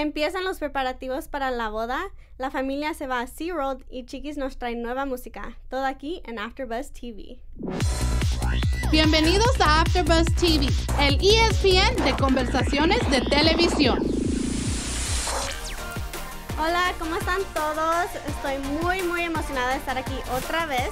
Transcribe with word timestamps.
Empiezan 0.00 0.44
los 0.44 0.58
preparativos 0.58 1.26
para 1.26 1.50
la 1.50 1.70
boda, 1.70 2.00
la 2.36 2.52
familia 2.52 2.94
se 2.94 3.08
va 3.08 3.18
a 3.18 3.26
SeaWorld 3.26 3.84
y 3.90 4.06
Chiquis 4.06 4.36
nos 4.36 4.56
trae 4.56 4.76
nueva 4.76 5.06
música. 5.06 5.58
Todo 5.68 5.84
aquí 5.84 6.22
en 6.24 6.38
AfterBuzz 6.38 6.92
TV. 6.92 7.40
Bienvenidos 8.92 9.60
a 9.60 9.80
AfterBuzz 9.80 10.32
TV, 10.36 10.68
el 11.00 11.18
ESPN 11.20 12.04
de 12.04 12.16
conversaciones 12.16 13.00
de 13.10 13.22
televisión. 13.22 13.98
Hola, 16.60 16.94
¿cómo 17.00 17.16
están 17.16 17.40
todos? 17.52 18.06
Estoy 18.28 18.58
muy 18.80 19.02
muy 19.02 19.22
emocionada 19.22 19.72
de 19.72 19.78
estar 19.78 19.98
aquí 19.98 20.14
otra 20.32 20.66
vez. 20.66 20.90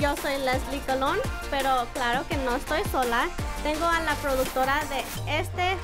Yo 0.00 0.14
soy 0.18 0.38
Leslie 0.38 0.80
Colón, 0.86 1.18
pero 1.50 1.84
claro 1.94 2.24
que 2.28 2.36
no 2.36 2.54
estoy 2.54 2.82
sola. 2.92 3.28
Tengo 3.64 3.86
a 3.86 4.00
la 4.02 4.14
productora 4.14 4.84
de 4.84 5.40
este 5.40 5.76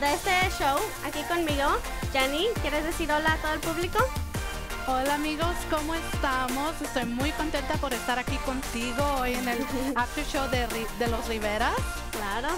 de 0.00 0.12
este 0.12 0.30
show 0.58 0.78
aquí 1.04 1.22
conmigo. 1.22 1.64
Jenny, 2.12 2.48
¿quieres 2.60 2.84
decir 2.84 3.10
hola 3.10 3.32
a 3.32 3.36
todo 3.38 3.54
el 3.54 3.60
público? 3.60 3.98
Hola 4.86 5.14
amigos, 5.14 5.54
¿cómo 5.70 5.94
estamos? 5.94 6.80
Estoy 6.82 7.06
muy 7.06 7.30
contenta 7.32 7.74
por 7.74 7.94
estar 7.94 8.18
aquí 8.18 8.36
contigo 8.38 9.02
hoy 9.20 9.34
en 9.34 9.48
el 9.48 9.58
after 9.96 10.24
show 10.24 10.48
de, 10.50 10.66
de 10.98 11.06
los 11.08 11.26
Riveras. 11.28 11.76
Claro. 12.10 12.48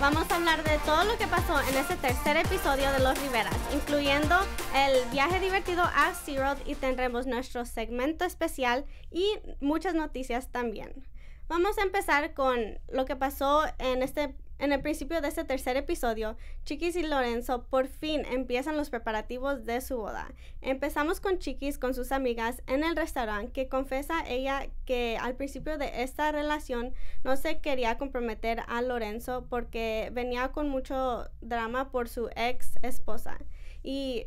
Vamos 0.00 0.30
a 0.30 0.36
hablar 0.36 0.62
de 0.62 0.78
todo 0.78 1.04
lo 1.04 1.18
que 1.18 1.26
pasó 1.26 1.60
en 1.60 1.76
este 1.76 1.96
tercer 1.96 2.36
episodio 2.36 2.90
de 2.92 3.00
Los 3.00 3.20
Riveras, 3.20 3.56
incluyendo 3.74 4.36
el 4.74 5.10
viaje 5.10 5.40
divertido 5.40 5.82
a 5.82 6.14
SeaWorld 6.14 6.66
y 6.66 6.74
tendremos 6.74 7.26
nuestro 7.26 7.66
segmento 7.66 8.24
especial 8.24 8.86
y 9.10 9.38
muchas 9.60 9.94
noticias 9.94 10.50
también. 10.50 11.06
Vamos 11.48 11.78
a 11.78 11.82
empezar 11.82 12.32
con 12.32 12.78
lo 12.88 13.04
que 13.04 13.16
pasó 13.16 13.64
en 13.78 14.02
este 14.02 14.36
en 14.60 14.72
el 14.72 14.80
principio 14.80 15.20
de 15.20 15.28
este 15.28 15.44
tercer 15.44 15.76
episodio, 15.76 16.36
Chiquis 16.64 16.94
y 16.96 17.02
Lorenzo 17.02 17.64
por 17.64 17.88
fin 17.88 18.24
empiezan 18.26 18.76
los 18.76 18.90
preparativos 18.90 19.64
de 19.64 19.80
su 19.80 19.96
boda. 19.96 20.32
Empezamos 20.60 21.20
con 21.20 21.38
Chiquis 21.38 21.78
con 21.78 21.94
sus 21.94 22.12
amigas 22.12 22.62
en 22.66 22.84
el 22.84 22.94
restaurante 22.94 23.52
que 23.52 23.68
confesa 23.68 24.22
ella 24.28 24.68
que 24.84 25.18
al 25.20 25.34
principio 25.34 25.78
de 25.78 26.02
esta 26.02 26.30
relación 26.30 26.94
no 27.24 27.36
se 27.36 27.60
quería 27.60 27.96
comprometer 27.96 28.62
a 28.68 28.82
Lorenzo 28.82 29.46
porque 29.48 30.10
venía 30.12 30.48
con 30.48 30.68
mucho 30.68 31.28
drama 31.40 31.90
por 31.90 32.08
su 32.08 32.28
ex 32.36 32.78
esposa. 32.82 33.38
Y 33.82 34.26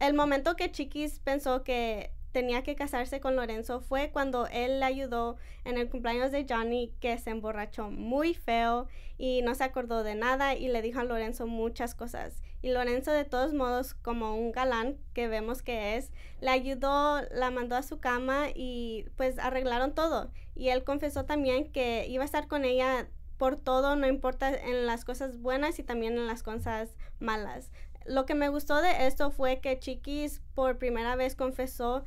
el 0.00 0.14
momento 0.14 0.56
que 0.56 0.72
Chiquis 0.72 1.20
pensó 1.20 1.64
que 1.64 2.15
tenía 2.36 2.62
que 2.62 2.76
casarse 2.76 3.18
con 3.18 3.34
Lorenzo 3.34 3.80
fue 3.80 4.10
cuando 4.10 4.46
él 4.48 4.80
le 4.80 4.84
ayudó 4.84 5.38
en 5.64 5.78
el 5.78 5.88
cumpleaños 5.88 6.32
de 6.32 6.44
Johnny 6.46 6.92
que 7.00 7.16
se 7.16 7.30
emborrachó 7.30 7.90
muy 7.90 8.34
feo 8.34 8.88
y 9.16 9.40
no 9.40 9.54
se 9.54 9.64
acordó 9.64 10.02
de 10.02 10.16
nada 10.16 10.54
y 10.54 10.68
le 10.68 10.82
dijo 10.82 11.00
a 11.00 11.04
Lorenzo 11.04 11.46
muchas 11.46 11.94
cosas. 11.94 12.42
Y 12.60 12.72
Lorenzo 12.72 13.10
de 13.10 13.24
todos 13.24 13.54
modos 13.54 13.94
como 13.94 14.36
un 14.36 14.52
galán 14.52 14.98
que 15.14 15.28
vemos 15.28 15.62
que 15.62 15.96
es, 15.96 16.12
le 16.42 16.50
ayudó, 16.50 17.22
la 17.30 17.50
mandó 17.50 17.74
a 17.74 17.82
su 17.82 18.00
cama 18.00 18.48
y 18.54 19.06
pues 19.16 19.38
arreglaron 19.38 19.94
todo. 19.94 20.30
Y 20.54 20.68
él 20.68 20.84
confesó 20.84 21.24
también 21.24 21.72
que 21.72 22.06
iba 22.06 22.22
a 22.22 22.26
estar 22.26 22.48
con 22.48 22.66
ella 22.66 23.08
por 23.38 23.56
todo, 23.56 23.96
no 23.96 24.06
importa 24.06 24.54
en 24.54 24.84
las 24.84 25.06
cosas 25.06 25.40
buenas 25.40 25.78
y 25.78 25.84
también 25.84 26.18
en 26.18 26.26
las 26.26 26.42
cosas 26.42 26.98
malas. 27.18 27.70
Lo 28.06 28.24
que 28.24 28.36
me 28.36 28.48
gustó 28.48 28.80
de 28.82 29.06
esto 29.06 29.32
fue 29.32 29.60
que 29.60 29.80
Chiquis 29.80 30.40
por 30.54 30.78
primera 30.78 31.16
vez 31.16 31.34
confesó 31.34 32.04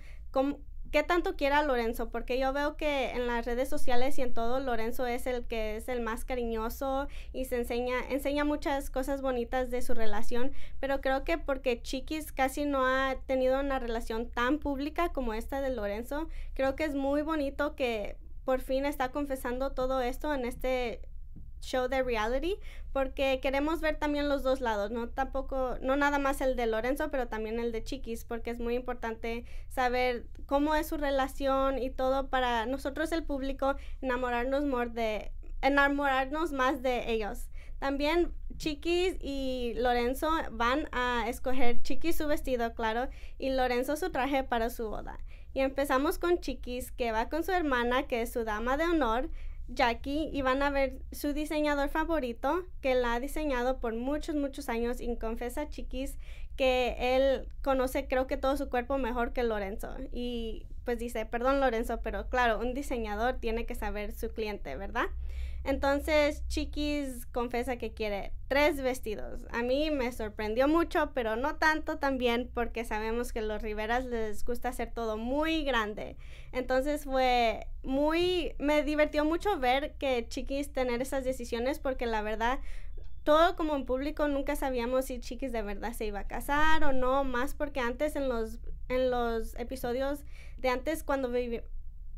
¿Qué 0.91 1.03
tanto 1.03 1.35
quiere 1.35 1.53
a 1.53 1.63
Lorenzo? 1.63 2.09
Porque 2.09 2.39
yo 2.39 2.52
veo 2.52 2.75
que 2.75 3.11
en 3.11 3.27
las 3.27 3.45
redes 3.45 3.69
sociales 3.69 4.17
y 4.17 4.23
en 4.23 4.33
todo, 4.33 4.59
Lorenzo 4.59 5.05
es 5.05 5.27
el 5.27 5.45
que 5.45 5.75
es 5.75 5.88
el 5.88 6.02
más 6.02 6.25
cariñoso 6.25 7.08
y 7.31 7.45
se 7.45 7.58
enseña, 7.58 7.99
enseña 8.09 8.44
muchas 8.44 8.89
cosas 8.89 9.21
bonitas 9.21 9.69
de 9.69 9.83
su 9.83 9.94
relación, 9.94 10.52
pero 10.80 10.99
creo 10.99 11.23
que 11.23 11.38
porque 11.38 11.83
Chiquis 11.83 12.31
casi 12.31 12.66
no 12.66 12.88
ha 12.88 13.17
tenido 13.27 13.59
una 13.59 13.77
relación 13.77 14.31
tan 14.31 14.58
pública 14.58 15.09
como 15.09 15.36
esta 15.36 15.61
de 15.61 15.69
Lorenzo, 15.69 16.27
creo 16.55 16.75
que 16.75 16.86
es 16.86 16.95
muy 16.95 17.21
bonito 17.21 17.75
que 17.75 18.17
por 18.43 18.61
fin 18.61 18.86
está 18.86 19.11
confesando 19.11 19.73
todo 19.73 20.02
esto 20.02 20.33
en 20.33 20.43
este 20.43 21.02
show 21.61 21.87
de 21.87 22.03
reality 22.03 22.58
porque 22.92 23.39
queremos 23.42 23.81
ver 23.81 23.97
también 23.97 24.30
los 24.30 24.43
dos 24.43 24.61
lados, 24.61 24.89
no 24.92 25.09
tampoco, 25.09 25.77
no 25.81 25.95
nada 25.95 26.17
más 26.17 26.42
el 26.42 26.55
de 26.55 26.65
Lorenzo, 26.65 27.11
pero 27.11 27.27
también 27.27 27.59
el 27.59 27.71
de 27.71 27.83
Chiquis, 27.83 28.25
porque 28.25 28.49
es 28.49 28.59
muy 28.59 28.75
importante 28.75 29.45
saber 29.70 30.25
cómo 30.45 30.73
es 30.75 30.87
su 30.87 30.97
relación 30.97 31.77
y 31.77 31.92
todo 31.92 32.30
para 32.30 32.65
nosotros 32.65 33.11
el 33.11 33.23
público 33.23 33.75
enamorarnos 34.02 34.65
more 34.65 34.89
de 34.89 35.31
enamorarnos 35.61 36.52
más 36.52 36.81
de 36.81 37.11
ellos. 37.11 37.49
También 37.77 38.33
Chiquis 38.58 39.15
y 39.21 39.73
Lorenzo 39.77 40.30
van 40.52 40.89
a 40.91 41.26
escoger 41.30 41.81
Chiquis 41.81 42.17
su 42.17 42.27
vestido, 42.27 42.73
claro, 42.73 43.08
y 43.37 43.52
Lorenzo 43.52 43.95
su 43.95 44.09
traje 44.09 44.43
para 44.43 44.70
su 44.70 44.89
boda. 44.89 45.20
Y 45.53 45.61
empezamos 45.61 46.20
con 46.20 46.39
Chiquis, 46.39 46.91
que 46.91 47.11
va 47.11 47.30
con 47.30 47.43
su 47.43 47.52
hermana, 47.52 48.03
que 48.08 48.21
es 48.21 48.31
su 48.31 48.43
dama 48.43 48.77
de 48.77 48.83
honor, 48.83 49.30
Jackie 49.69 50.30
y 50.31 50.41
van 50.41 50.61
a 50.63 50.69
ver 50.69 50.99
su 51.11 51.33
diseñador 51.33 51.89
favorito 51.89 52.65
que 52.81 52.95
la 52.95 53.13
ha 53.13 53.19
diseñado 53.19 53.80
por 53.80 53.93
muchos, 53.95 54.35
muchos 54.35 54.69
años 54.69 54.99
y 54.99 55.15
confesa 55.17 55.69
Chiquis 55.69 56.17
que 56.55 56.95
él 57.15 57.47
conoce 57.61 58.08
creo 58.08 58.27
que 58.27 58.37
todo 58.37 58.58
su 58.58 58.69
cuerpo 58.69 58.97
mejor 58.97 59.31
que 59.31 59.43
Lorenzo 59.43 59.95
y 60.11 60.65
pues 60.85 60.97
dice, 60.97 61.25
perdón 61.25 61.59
Lorenzo, 61.59 62.02
pero 62.02 62.29
claro, 62.29 62.59
un 62.59 62.73
diseñador 62.73 63.35
tiene 63.35 63.65
que 63.67 63.75
saber 63.75 64.11
su 64.11 64.33
cliente, 64.33 64.75
¿verdad? 64.75 65.05
Entonces 65.64 66.47
Chiquis 66.47 67.25
confesa 67.27 67.77
que 67.77 67.93
quiere 67.93 68.31
tres 68.47 68.81
vestidos. 68.81 69.42
A 69.52 69.61
mí 69.61 69.92
me 69.92 70.11
sorprendió 70.11 70.67
mucho, 70.67 71.11
pero 71.14 71.36
no 71.36 71.58
tanto 71.58 71.97
también 71.97 72.49
porque 72.53 72.86
sabemos 72.86 73.33
que 73.33 73.42
los 73.42 73.61
Riveras 73.61 74.05
les 74.05 74.43
gusta 74.45 74.70
hacer 74.70 74.92
todo 74.92 75.17
muy 75.17 75.64
grande. 75.64 76.17
Entonces 76.52 77.03
fue 77.03 77.67
muy, 77.83 78.55
me 78.58 78.83
divirtió 78.83 79.25
mucho 79.25 79.59
ver 79.59 79.93
que 79.95 80.27
Chiquis 80.27 80.71
tener 80.71 81.02
esas 81.02 81.23
decisiones 81.23 81.80
porque 81.80 82.05
la 82.05 82.21
verdad 82.21 82.59
todo 83.23 83.55
como 83.55 83.76
en 83.76 83.86
público 83.86 84.27
nunca 84.27 84.55
sabíamos 84.55 85.05
si 85.05 85.20
Chiquis 85.20 85.52
de 85.52 85.61
verdad 85.61 85.93
se 85.93 86.05
iba 86.05 86.21
a 86.21 86.27
casar 86.27 86.83
o 86.83 86.93
no, 86.93 87.23
más 87.23 87.53
porque 87.53 87.80
antes 87.80 88.15
en 88.15 88.30
los, 88.30 88.59
en 88.87 89.11
los 89.11 89.53
episodios 89.59 90.23
de 90.58 90.70
antes 90.70 91.03
cuando 91.03 91.30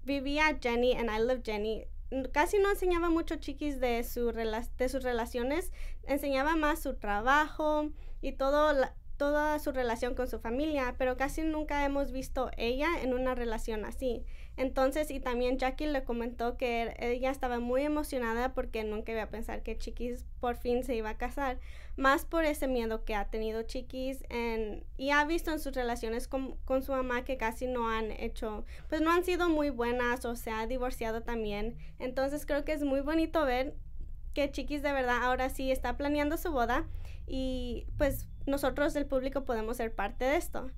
vivía 0.04 0.58
Jenny 0.62 0.94
en 0.94 1.08
I 1.08 1.20
Love 1.20 1.42
Jenny, 1.44 1.86
casi 2.32 2.58
no 2.60 2.70
enseñaba 2.70 3.10
mucho 3.10 3.36
chiquis 3.36 3.80
de, 3.80 4.04
su 4.04 4.32
de 4.32 4.90
sus 4.90 5.04
relaciones, 5.04 5.72
enseñaba 6.04 6.56
más 6.56 6.82
su 6.82 6.96
trabajo 6.96 7.90
y 8.22 8.34
todo 8.34 8.74
toda 9.18 9.60
su 9.60 9.72
relación 9.72 10.16
con 10.16 10.28
su 10.28 10.40
familia, 10.40 10.96
pero 10.98 11.16
casi 11.16 11.44
nunca 11.44 11.86
hemos 11.86 12.12
visto 12.12 12.50
ella 12.58 12.90
en 13.04 13.14
una 13.14 13.36
relación 13.36 13.86
así. 13.86 14.26
Entonces, 14.62 15.10
y 15.10 15.20
también 15.20 15.58
Jackie 15.58 15.88
le 15.88 16.04
comentó 16.04 16.56
que 16.56 16.96
ella 17.00 17.32
estaba 17.32 17.60
muy 17.60 17.82
emocionada 17.82 18.54
porque 18.54 18.84
nunca 18.84 19.12
iba 19.12 19.24
a 19.24 19.30
pensar 19.32 19.64
que 19.64 19.76
Chiquis 19.76 20.24
por 20.40 20.56
fin 20.56 20.84
se 20.84 20.94
iba 20.94 21.10
a 21.10 21.18
casar, 21.18 21.58
más 21.96 22.26
por 22.26 22.46
ese 22.46 22.68
miedo 22.68 23.04
que 23.04 23.16
ha 23.16 23.32
tenido 23.32 23.64
Chiquis 23.64 24.24
en, 24.30 24.86
y 24.98 25.10
ha 25.10 25.26
visto 25.26 25.52
en 25.52 25.60
sus 25.60 25.74
relaciones 25.74 26.28
con, 26.28 26.60
su 26.84 26.92
mamá 26.92 27.26
que 27.26 27.38
casi 27.38 27.66
no 27.66 27.90
han 27.90 28.12
hecho, 28.12 28.64
pues 28.88 29.02
no 29.02 29.10
han 29.12 29.24
sido 29.24 29.50
muy 29.50 29.72
buenas 29.72 30.26
o 30.26 30.36
se 30.36 30.52
ha 30.52 30.68
divorciado 30.68 31.24
también. 31.24 31.76
Entonces, 31.98 32.46
creo 32.46 32.64
que 32.64 32.74
es 32.74 32.84
muy 32.84 33.02
bonito 33.02 33.44
ver 33.44 33.74
que 34.36 34.52
Chiquis 34.52 34.84
de 34.84 34.92
verdad 34.92 35.24
ahora 35.24 35.50
sí 35.50 35.72
está 35.72 35.98
planeando 35.98 36.38
su 36.38 36.52
boda 36.52 36.88
y 37.26 37.88
pues 37.98 38.28
nosotros 38.46 38.96
el 38.96 39.08
público 39.08 39.44
podemos 39.44 39.78
ser 39.78 39.92
parte 39.96 40.26
de 40.26 40.38
esto. 40.38 40.70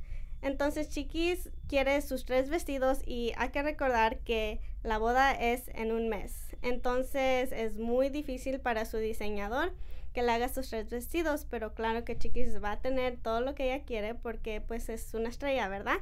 Entonces 0.44 0.90
Chiquis 0.90 1.50
quiere 1.68 2.02
sus 2.02 2.26
tres 2.26 2.50
vestidos 2.50 3.00
y 3.06 3.32
hay 3.38 3.50
que 3.50 3.64
recordar 3.64 4.20
que 4.20 4.60
la 4.84 4.98
boda 4.98 5.32
es 5.32 5.70
en 5.70 5.92
un 5.92 6.10
mes. 6.10 6.50
Entonces 6.62 7.52
es 7.54 7.78
muy 7.78 8.10
difícil 8.10 8.60
para 8.60 8.86
su 8.86 8.98
diseñador 8.98 9.74
que 10.14 10.22
le 10.22 10.32
haga 10.32 10.50
sus 10.50 10.70
tres 10.70 10.90
vestidos, 10.90 11.48
pero 11.50 11.74
claro 11.74 12.04
que 12.04 12.18
Chiquis 12.18 12.62
va 12.62 12.74
a 12.74 12.82
tener 12.82 13.18
todo 13.18 13.40
lo 13.42 13.56
que 13.56 13.74
ella 13.74 13.86
quiere 13.86 14.16
porque 14.16 14.62
pues 14.62 14.90
es 14.90 15.14
una 15.14 15.30
estrella, 15.30 15.70
¿verdad? 15.70 15.98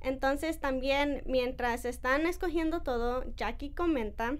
Entonces 0.00 0.60
también 0.60 1.22
mientras 1.26 1.84
están 1.84 2.26
escogiendo 2.26 2.82
todo, 2.82 3.24
Jackie 3.34 3.70
comenta 3.70 4.38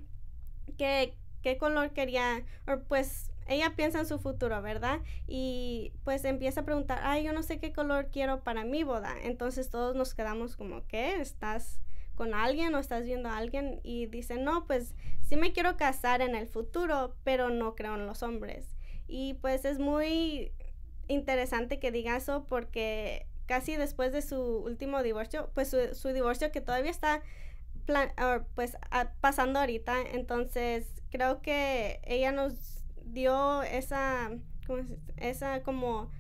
que 0.78 1.14
qué 1.42 1.58
color 1.58 1.90
quería, 1.90 2.44
o 2.66 2.78
pues 2.88 3.29
ella 3.50 3.74
piensa 3.74 3.98
en 3.98 4.06
su 4.06 4.18
futuro, 4.20 4.62
¿verdad? 4.62 5.00
Y 5.26 5.92
pues 6.04 6.24
empieza 6.24 6.60
a 6.60 6.64
preguntar, 6.64 7.00
ay, 7.02 7.24
yo 7.24 7.32
no 7.32 7.42
sé 7.42 7.58
qué 7.58 7.72
color 7.72 8.10
quiero 8.12 8.44
para 8.44 8.64
mi 8.64 8.84
boda. 8.84 9.14
Entonces 9.22 9.70
todos 9.70 9.96
nos 9.96 10.14
quedamos 10.14 10.56
como, 10.56 10.86
¿qué? 10.86 11.16
¿Estás 11.20 11.80
con 12.14 12.32
alguien 12.32 12.74
o 12.74 12.78
estás 12.78 13.04
viendo 13.04 13.28
a 13.28 13.36
alguien? 13.36 13.80
Y 13.82 14.06
dice, 14.06 14.38
no, 14.38 14.66
pues 14.66 14.94
sí 15.22 15.36
me 15.36 15.52
quiero 15.52 15.76
casar 15.76 16.22
en 16.22 16.36
el 16.36 16.46
futuro, 16.46 17.16
pero 17.24 17.50
no 17.50 17.74
creo 17.74 17.96
en 17.96 18.06
los 18.06 18.22
hombres. 18.22 18.76
Y 19.08 19.34
pues 19.34 19.64
es 19.64 19.80
muy 19.80 20.52
interesante 21.08 21.80
que 21.80 21.90
diga 21.90 22.16
eso 22.16 22.46
porque 22.46 23.26
casi 23.46 23.74
después 23.74 24.12
de 24.12 24.22
su 24.22 24.40
último 24.58 25.02
divorcio, 25.02 25.50
pues 25.54 25.74
su, 25.92 26.08
divorcio 26.10 26.52
que 26.52 26.60
todavía 26.60 26.92
está 26.92 27.20
pues 28.54 28.76
pasando 29.20 29.58
ahorita, 29.58 30.02
entonces 30.12 30.86
creo 31.10 31.42
que 31.42 32.00
ella 32.04 32.30
nos 32.30 32.79
dio 33.12 33.62
esa, 33.62 34.30
esa 35.16 35.62
como 35.62 36.10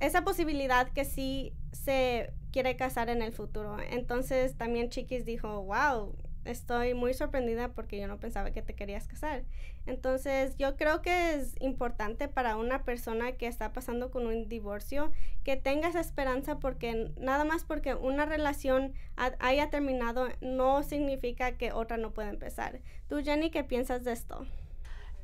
esa 0.00 0.24
posibilidad 0.24 0.88
que 0.88 1.04
sí 1.04 1.54
se 1.72 2.32
quiere 2.52 2.76
casar 2.76 3.08
en 3.08 3.22
el 3.22 3.32
futuro. 3.32 3.76
Entonces 3.90 4.56
también 4.56 4.90
Chiquis 4.90 5.24
dijo, 5.24 5.62
wow, 5.62 6.14
estoy 6.46 6.94
muy 6.94 7.12
sorprendida 7.14 7.72
porque 7.72 7.98
yo 7.98 8.06
no 8.08 8.18
pensaba 8.18 8.50
que 8.50 8.62
te 8.62 8.74
querías 8.74 9.08
casar. 9.08 9.44
Entonces, 9.86 10.56
yo 10.56 10.76
creo 10.76 11.02
que 11.02 11.34
es 11.34 11.54
importante 11.60 12.28
para 12.28 12.56
una 12.56 12.84
persona 12.84 13.32
que 13.32 13.46
está 13.46 13.72
pasando 13.72 14.10
con 14.10 14.26
un 14.26 14.48
divorcio 14.48 15.12
que 15.44 15.56
tenga 15.56 15.88
esa 15.88 16.00
esperanza 16.00 16.58
porque 16.58 17.12
nada 17.18 17.44
más 17.44 17.64
porque 17.64 17.94
una 17.94 18.26
relación 18.26 18.94
haya 19.16 19.70
terminado 19.70 20.28
no 20.40 20.82
significa 20.82 21.56
que 21.56 21.72
otra 21.72 21.96
no 21.98 22.12
pueda 22.12 22.30
empezar. 22.30 22.80
Tú, 23.08 23.22
Jenny, 23.22 23.50
¿qué 23.50 23.62
piensas 23.64 24.04
de 24.04 24.12
esto? 24.12 24.46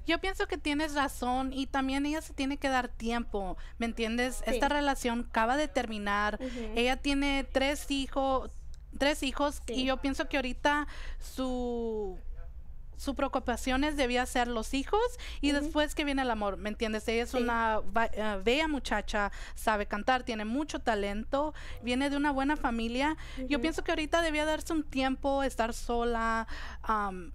Yo 0.06 0.20
pienso 0.20 0.46
que 0.46 0.58
tienes 0.58 0.94
razón 0.94 1.52
y 1.52 1.66
también 1.66 2.06
ella 2.06 2.20
se 2.22 2.32
tiene 2.32 2.56
que 2.56 2.68
dar 2.68 2.88
tiempo, 2.88 3.56
¿me 3.78 3.86
entiendes? 3.86 4.42
Esta 4.46 4.68
relación 4.68 5.26
acaba 5.28 5.56
de 5.56 5.68
terminar, 5.68 6.38
ella 6.74 6.96
tiene 6.96 7.44
tres 7.44 7.90
hijos, 7.90 8.50
tres 8.98 9.22
hijos 9.22 9.62
y 9.68 9.84
yo 9.84 9.98
pienso 9.98 10.28
que 10.28 10.36
ahorita 10.36 10.86
su 11.20 12.18
su 13.02 13.16
preocupación 13.16 13.82
es 13.82 13.96
debía 13.96 14.24
ser 14.26 14.46
los 14.46 14.74
hijos 14.74 15.00
y 15.40 15.50
después 15.50 15.96
que 15.96 16.04
viene 16.04 16.22
el 16.22 16.30
amor, 16.30 16.56
¿me 16.56 16.68
entiendes? 16.68 17.08
Ella 17.08 17.24
es 17.24 17.34
una 17.34 17.80
eh, 18.12 18.40
bella 18.44 18.68
muchacha, 18.68 19.32
sabe 19.56 19.86
cantar, 19.86 20.22
tiene 20.22 20.44
mucho 20.44 20.78
talento, 20.78 21.52
viene 21.82 22.10
de 22.10 22.16
una 22.16 22.30
buena 22.30 22.56
familia. 22.56 23.16
Yo 23.48 23.60
pienso 23.60 23.82
que 23.82 23.90
ahorita 23.90 24.22
debía 24.22 24.44
darse 24.44 24.72
un 24.72 24.84
tiempo, 24.84 25.42
estar 25.42 25.74
sola. 25.74 26.46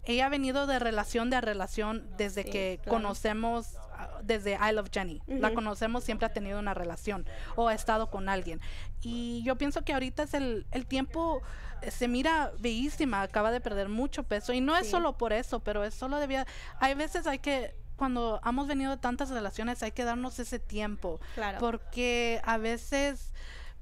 ella 0.06 0.26
ha 0.26 0.30
venido 0.30 0.68
de 0.68 0.80
relación 0.80 1.30
de 1.30 1.42
relación 1.42 2.08
desde 2.16 2.46
que 2.46 2.80
conocemos 2.88 3.76
desde 4.24 4.54
I 4.54 4.74
Love 4.74 4.90
Jenny. 4.92 5.22
La 5.28 5.54
conocemos, 5.54 6.04
siempre 6.04 6.26
ha 6.26 6.34
tenido 6.34 6.60
una 6.60 6.74
relación 6.74 7.26
o 7.56 7.68
ha 7.68 7.74
estado 7.74 8.10
con 8.10 8.30
alguien. 8.30 8.62
Y 9.02 9.44
yo 9.44 9.58
pienso 9.58 9.84
que 9.84 9.94
ahorita 9.94 10.24
es 10.24 10.34
el, 10.34 10.66
el 10.72 10.86
tiempo, 10.86 11.42
eh, 11.82 11.92
se 11.92 12.08
mira 12.08 12.52
bellísima, 12.60 13.22
acaba 13.22 13.52
de 13.52 13.62
perder 13.62 13.90
mucho 13.90 14.24
peso. 14.24 14.54
Y 14.54 14.62
no 14.62 14.76
es 14.76 14.90
solo 14.90 15.18
por 15.18 15.34
eso, 15.34 15.60
pero 15.60 15.84
es 15.84 15.94
solo 15.94 16.18
debía... 16.20 16.46
Hay 16.80 16.94
veces 16.94 17.28
hay 17.28 17.40
que 17.40 17.76
cuando 17.96 18.40
hemos 18.46 18.68
venido 18.68 18.92
de 18.92 18.98
tantas 18.98 19.30
relaciones 19.32 19.82
hay 19.84 19.92
que 19.92 20.04
darnos 20.04 20.40
ese 20.40 20.60
tiempo. 20.60 21.20
Claro. 21.36 21.58
Porque 21.60 22.42
a 22.46 22.58
veces 22.58 23.34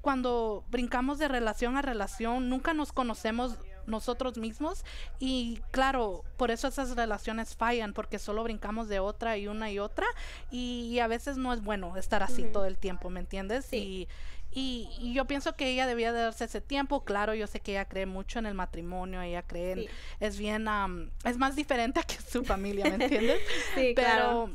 cuando 0.05 0.63
brincamos 0.69 1.17
de 1.17 1.27
relación 1.27 1.77
a 1.77 1.81
relación, 1.81 2.47
nunca 2.47 2.75
nos 2.75 2.91
conocemos 2.91 3.57
nosotros 3.87 4.37
mismos 4.37 4.83
y 5.19 5.59
claro, 5.71 6.23
por 6.37 6.51
eso 6.51 6.67
esas 6.67 6.95
relaciones 6.95 7.55
fallan 7.55 7.93
porque 7.93 8.19
solo 8.19 8.43
brincamos 8.43 8.87
de 8.87 8.99
otra 8.99 9.37
y 9.37 9.47
una 9.47 9.71
y 9.71 9.79
otra 9.79 10.05
y, 10.51 10.99
a 10.99 11.07
veces 11.07 11.37
no 11.37 11.53
es 11.53 11.61
bueno 11.61 11.97
estar 11.97 12.23
así 12.23 12.43
todo 12.43 12.65
el 12.65 12.77
tiempo, 12.77 13.09
¿me 13.09 13.19
entiendes? 13.19 13.71
Y, 13.73 14.07
y, 14.57 15.13
yo 15.13 15.25
pienso 15.25 15.55
que 15.55 15.69
ella 15.69 15.85
debía 15.85 16.13
de 16.13 16.21
darse 16.21 16.45
ese 16.45 16.61
tiempo. 16.61 17.03
Claro, 17.03 17.33
yo 17.33 17.45
sé 17.45 17.59
que 17.59 17.71
ella 17.71 17.85
cree 17.85 18.05
mucho 18.05 18.39
en 18.39 18.45
el 18.45 18.53
matrimonio, 18.53 19.21
ella 19.21 19.43
cree, 19.43 19.73
en, 19.73 19.85
es 20.21 20.37
bien, 20.37 20.65
es 21.25 21.37
más 21.37 21.57
diferente 21.57 22.01
que 22.07 22.15
su 22.21 22.45
familia, 22.45 22.85
¿me 22.85 23.03
entiendes? 23.03 23.41
sí, 23.75 23.91
Pero 23.95 24.49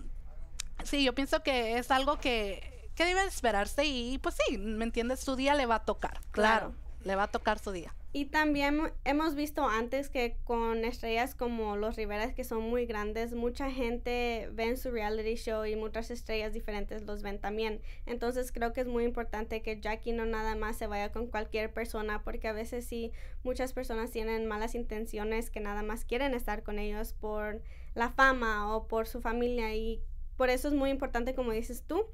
sí, 0.84 1.04
yo 1.04 1.14
pienso 1.14 1.42
que 1.42 1.76
es 1.78 1.90
algo 1.90 2.18
que, 2.18 2.90
que 2.94 3.04
debe 3.04 3.24
esperarse 3.24 3.84
y 3.84 4.18
pues 4.18 4.36
sí, 4.46 4.56
¿me 4.56 4.84
entiendes? 4.84 5.20
Su 5.20 5.36
día 5.36 5.54
le 5.54 5.66
va 5.66 5.76
a 5.76 5.84
tocar, 5.84 6.20
claro. 6.30 6.74
le 7.04 7.14
va 7.14 7.24
a 7.24 7.28
tocar 7.28 7.58
su 7.58 7.70
día. 7.70 7.94
Y 8.12 8.24
también 8.24 8.92
hemos 9.04 9.36
visto 9.36 9.64
antes 9.64 10.08
que 10.08 10.36
con 10.42 10.84
estrellas 10.84 11.36
como 11.36 11.76
los 11.76 11.94
Riveras 11.94 12.34
que 12.34 12.42
son 12.42 12.62
muy 12.62 12.84
grandes, 12.84 13.34
mucha 13.34 13.70
gente 13.70 14.48
ve 14.52 14.64
en 14.64 14.76
su 14.76 14.90
reality 14.90 15.36
show 15.36 15.64
y 15.64 15.76
muchas 15.76 16.10
estrellas 16.10 16.52
diferentes 16.52 17.02
los 17.02 17.22
ven 17.22 17.38
también. 17.38 17.80
Entonces 18.06 18.50
creo 18.50 18.72
que 18.72 18.80
es 18.80 18.88
muy 18.88 19.04
importante 19.04 19.62
que 19.62 19.80
Jackie 19.80 20.12
no 20.12 20.26
nada 20.26 20.56
más 20.56 20.76
se 20.76 20.88
vaya 20.88 21.12
con 21.12 21.28
cualquier 21.28 21.72
persona 21.72 22.24
porque 22.24 22.48
a 22.48 22.52
veces 22.52 22.84
sí 22.84 23.12
muchas 23.44 23.72
personas 23.72 24.10
tienen 24.10 24.46
malas 24.46 24.74
intenciones 24.74 25.48
que 25.48 25.60
nada 25.60 25.84
más 25.84 26.04
quieren 26.04 26.34
estar 26.34 26.64
con 26.64 26.80
ellos 26.80 27.12
por 27.12 27.62
la 27.94 28.10
fama 28.10 28.74
o 28.74 28.88
por 28.88 29.06
su 29.06 29.20
familia 29.20 29.72
y 29.76 30.02
por 30.36 30.50
eso 30.50 30.66
es 30.66 30.74
muy 30.74 30.90
importante 30.90 31.34
como 31.34 31.52
dices 31.52 31.84
tú 31.86 32.06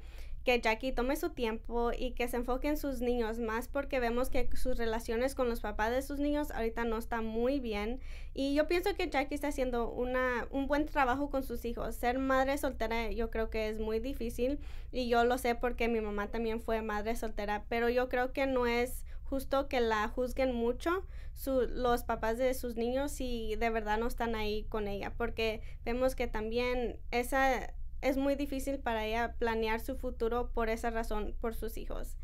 que 0.47 0.61
Jackie 0.61 0.93
tome 0.93 1.17
su 1.17 1.31
tiempo 1.31 1.91
y 1.91 2.11
que 2.11 2.25
se 2.29 2.37
enfoque 2.37 2.69
en 2.69 2.77
sus 2.77 3.01
niños 3.01 3.37
más 3.37 3.67
porque 3.67 3.99
vemos 3.99 4.29
que 4.29 4.47
sus 4.55 4.77
relaciones 4.77 5.35
con 5.35 5.49
los 5.49 5.59
papás 5.59 5.91
de 5.91 6.01
sus 6.01 6.19
niños 6.19 6.51
ahorita 6.51 6.85
no 6.85 6.97
están 6.97 7.25
muy 7.25 7.59
bien 7.59 7.99
y 8.33 8.55
yo 8.55 8.65
pienso 8.65 8.95
que 8.95 9.09
Jackie 9.09 9.35
está 9.35 9.49
haciendo 9.49 9.91
una, 9.91 10.47
un 10.49 10.67
buen 10.67 10.85
trabajo 10.85 11.29
con 11.29 11.43
sus 11.43 11.65
hijos. 11.65 11.95
Ser 11.97 12.17
madre 12.17 12.57
soltera 12.57 13.11
yo 13.11 13.29
creo 13.29 13.49
que 13.49 13.67
es 13.67 13.77
muy 13.77 13.99
difícil 13.99 14.61
y 14.89 15.09
yo 15.09 15.25
lo 15.25 15.37
sé 15.37 15.53
porque 15.53 15.89
mi 15.89 15.99
mamá 15.99 16.29
también 16.29 16.61
fue 16.61 16.81
madre 16.81 17.17
soltera, 17.17 17.65
pero 17.67 17.89
yo 17.89 18.07
creo 18.07 18.31
que 18.31 18.45
no 18.45 18.67
es 18.67 19.03
justo 19.25 19.67
que 19.67 19.81
la 19.81 20.07
juzguen 20.07 20.55
mucho 20.55 21.05
los 21.45 22.03
papás 22.03 22.37
de 22.37 22.53
sus 22.53 22.77
niños 22.77 23.11
si 23.11 23.57
de 23.57 23.69
verdad 23.69 23.99
no 23.99 24.07
están 24.07 24.33
ahí 24.33 24.63
con 24.69 24.87
ella 24.87 25.13
porque 25.17 25.61
vemos 25.83 26.15
que 26.15 26.27
también 26.27 27.01
esa 27.11 27.73
es 28.01 28.17
muy 28.17 28.35
difícil 28.35 28.79
para 28.79 29.05
ella 29.05 29.35
planear 29.37 29.79
su 29.79 29.95
futuro 29.95 30.51
por 30.51 30.69
esa 30.69 30.89
razón, 30.89 31.35
por 31.39 31.55
sus 31.55 31.77
hijos. 31.77 32.17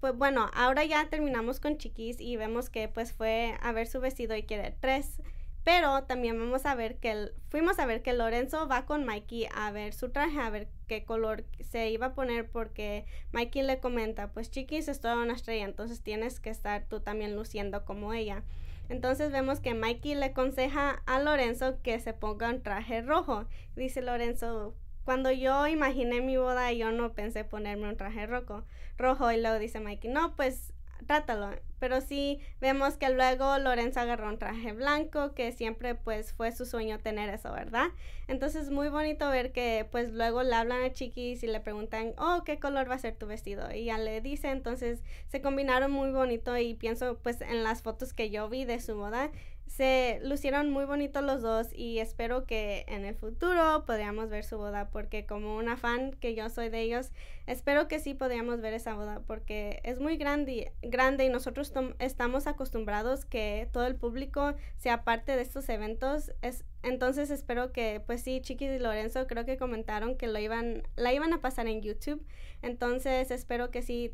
Pues 0.00 0.16
bueno, 0.16 0.50
ahora 0.54 0.84
ya 0.84 1.08
terminamos 1.08 1.60
con 1.60 1.78
Chiquis 1.78 2.20
y 2.20 2.36
vemos 2.36 2.70
que 2.70 2.88
pues 2.88 3.12
fue 3.12 3.56
a 3.60 3.72
ver 3.72 3.86
su 3.86 4.00
vestido 4.00 4.36
y 4.36 4.42
quiere 4.42 4.76
tres. 4.80 5.20
Pero 5.64 6.02
también 6.04 6.36
vamos 6.36 6.66
a 6.66 6.74
ver 6.74 6.96
que 6.96 7.30
fuimos 7.48 7.78
a 7.78 7.86
ver 7.86 8.02
que 8.02 8.12
Lorenzo 8.12 8.66
va 8.66 8.84
con 8.84 9.04
Mikey 9.04 9.46
a 9.54 9.70
ver 9.70 9.94
su 9.94 10.10
traje, 10.10 10.40
a 10.40 10.50
ver 10.50 10.68
qué 10.88 11.04
color 11.04 11.44
se 11.60 11.88
iba 11.90 12.06
a 12.06 12.14
poner 12.14 12.50
porque 12.50 13.06
Mikey 13.30 13.62
le 13.62 13.78
comenta, 13.78 14.32
pues 14.32 14.50
Chiquis 14.50 14.88
es 14.88 15.00
toda 15.00 15.22
una 15.22 15.34
estrella, 15.34 15.64
entonces 15.64 16.02
tienes 16.02 16.40
que 16.40 16.50
estar 16.50 16.86
tú 16.88 16.98
también 16.98 17.36
luciendo 17.36 17.84
como 17.84 18.12
ella. 18.12 18.42
Entonces 18.88 19.30
vemos 19.30 19.60
que 19.60 19.74
Mikey 19.74 20.16
le 20.16 20.26
aconseja 20.26 21.02
a 21.06 21.20
Lorenzo 21.20 21.80
que 21.82 22.00
se 22.00 22.12
ponga 22.12 22.50
un 22.50 22.62
traje 22.62 23.00
rojo. 23.00 23.46
Dice 23.76 24.02
Lorenzo, 24.02 24.74
cuando 25.04 25.30
yo 25.30 25.66
imaginé 25.66 26.20
mi 26.20 26.36
boda, 26.36 26.72
yo 26.72 26.92
no 26.92 27.12
pensé 27.12 27.44
ponerme 27.44 27.88
un 27.88 27.96
traje 27.96 28.26
rojo, 28.26 28.64
rojo 28.96 29.30
y 29.32 29.40
luego 29.40 29.58
dice 29.58 29.80
Mikey, 29.80 30.10
no, 30.10 30.34
pues 30.36 30.72
trátalo. 31.06 31.50
Pero 31.78 32.00
sí 32.00 32.40
vemos 32.60 32.96
que 32.96 33.10
luego 33.10 33.58
Lorenzo 33.58 34.00
agarró 34.00 34.28
un 34.28 34.38
traje 34.38 34.72
blanco, 34.72 35.34
que 35.34 35.50
siempre 35.50 35.96
pues 35.96 36.32
fue 36.32 36.52
su 36.52 36.64
sueño 36.64 37.00
tener 37.00 37.28
eso, 37.28 37.52
¿verdad? 37.52 37.88
Entonces 38.28 38.70
muy 38.70 38.88
bonito 38.88 39.28
ver 39.28 39.52
que 39.52 39.86
pues 39.90 40.12
luego 40.12 40.44
le 40.44 40.54
hablan 40.54 40.84
a 40.84 40.92
Chiquis 40.92 41.42
y 41.42 41.48
le 41.48 41.58
preguntan, 41.58 42.14
oh, 42.18 42.42
¿qué 42.44 42.60
color 42.60 42.88
va 42.88 42.94
a 42.94 42.98
ser 42.98 43.16
tu 43.16 43.26
vestido? 43.26 43.72
Y 43.72 43.86
ya 43.86 43.98
le 43.98 44.20
dice, 44.20 44.50
entonces 44.50 45.02
se 45.26 45.42
combinaron 45.42 45.90
muy 45.90 46.12
bonito 46.12 46.56
y 46.56 46.74
pienso 46.74 47.18
pues 47.18 47.40
en 47.40 47.64
las 47.64 47.82
fotos 47.82 48.12
que 48.12 48.30
yo 48.30 48.48
vi 48.48 48.64
de 48.64 48.80
su 48.80 48.94
boda, 48.94 49.32
se 49.72 50.20
lucieron 50.22 50.70
muy 50.70 50.84
bonitos 50.84 51.24
los 51.24 51.40
dos 51.40 51.68
y 51.72 51.98
espero 51.98 52.44
que 52.44 52.84
en 52.88 53.06
el 53.06 53.14
futuro 53.14 53.84
podamos 53.86 54.28
ver 54.28 54.44
su 54.44 54.58
boda 54.58 54.90
porque 54.90 55.24
como 55.24 55.56
una 55.56 55.78
fan 55.78 56.12
que 56.12 56.34
yo 56.34 56.50
soy 56.50 56.68
de 56.68 56.82
ellos, 56.82 57.10
espero 57.46 57.88
que 57.88 57.98
sí 57.98 58.12
podamos 58.12 58.60
ver 58.60 58.74
esa 58.74 58.92
boda 58.92 59.22
porque 59.26 59.80
es 59.84 59.98
muy 59.98 60.18
grande, 60.18 60.74
grande 60.82 61.24
y 61.24 61.30
nosotros 61.30 61.72
estamos 62.00 62.46
acostumbrados 62.46 63.24
que 63.24 63.66
todo 63.72 63.86
el 63.86 63.96
público 63.96 64.54
sea 64.76 65.04
parte 65.04 65.36
de 65.36 65.40
estos 65.40 65.66
eventos. 65.70 66.32
Es, 66.42 66.66
entonces 66.82 67.30
espero 67.30 67.72
que 67.72 68.02
pues 68.04 68.20
sí, 68.22 68.42
Chiquis 68.42 68.72
y 68.72 68.78
Lorenzo 68.78 69.26
creo 69.26 69.46
que 69.46 69.56
comentaron 69.56 70.18
que 70.18 70.26
lo 70.26 70.38
iban, 70.38 70.82
la 70.96 71.14
iban 71.14 71.32
a 71.32 71.40
pasar 71.40 71.66
en 71.66 71.80
YouTube. 71.80 72.22
Entonces 72.60 73.30
espero 73.30 73.70
que 73.70 73.80
sí, 73.80 74.12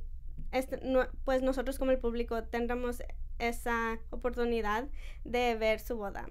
este, 0.52 0.80
pues 1.24 1.42
nosotros 1.42 1.80
como 1.80 1.90
el 1.90 1.98
público 1.98 2.44
tendremos 2.44 3.02
esa 3.38 3.98
oportunidad 4.10 4.88
de 5.24 5.54
ver 5.56 5.80
su 5.80 5.96
boda. 5.96 6.26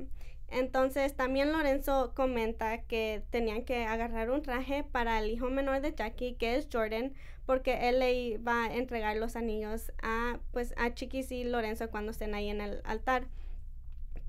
Entonces 0.49 1.15
también 1.15 1.51
Lorenzo 1.51 2.13
comenta 2.15 2.81
que 2.83 3.23
tenían 3.31 3.63
que 3.63 3.85
agarrar 3.85 4.29
un 4.29 4.41
traje 4.41 4.83
para 4.83 5.19
el 5.19 5.29
hijo 5.29 5.49
menor 5.49 5.81
de 5.81 5.93
Jackie, 5.93 6.35
que 6.35 6.55
es 6.55 6.67
Jordan, 6.71 7.13
porque 7.45 7.89
él 7.89 7.99
le 7.99 8.13
iba 8.13 8.63
a 8.63 8.73
entregar 8.73 9.17
los 9.17 9.35
anillos 9.35 9.91
a 10.01 10.39
pues 10.51 10.73
a 10.77 10.93
Chiquis 10.93 11.31
y 11.31 11.43
Lorenzo 11.43 11.89
cuando 11.89 12.11
estén 12.11 12.33
ahí 12.33 12.49
en 12.49 12.61
el 12.61 12.81
altar 12.85 13.27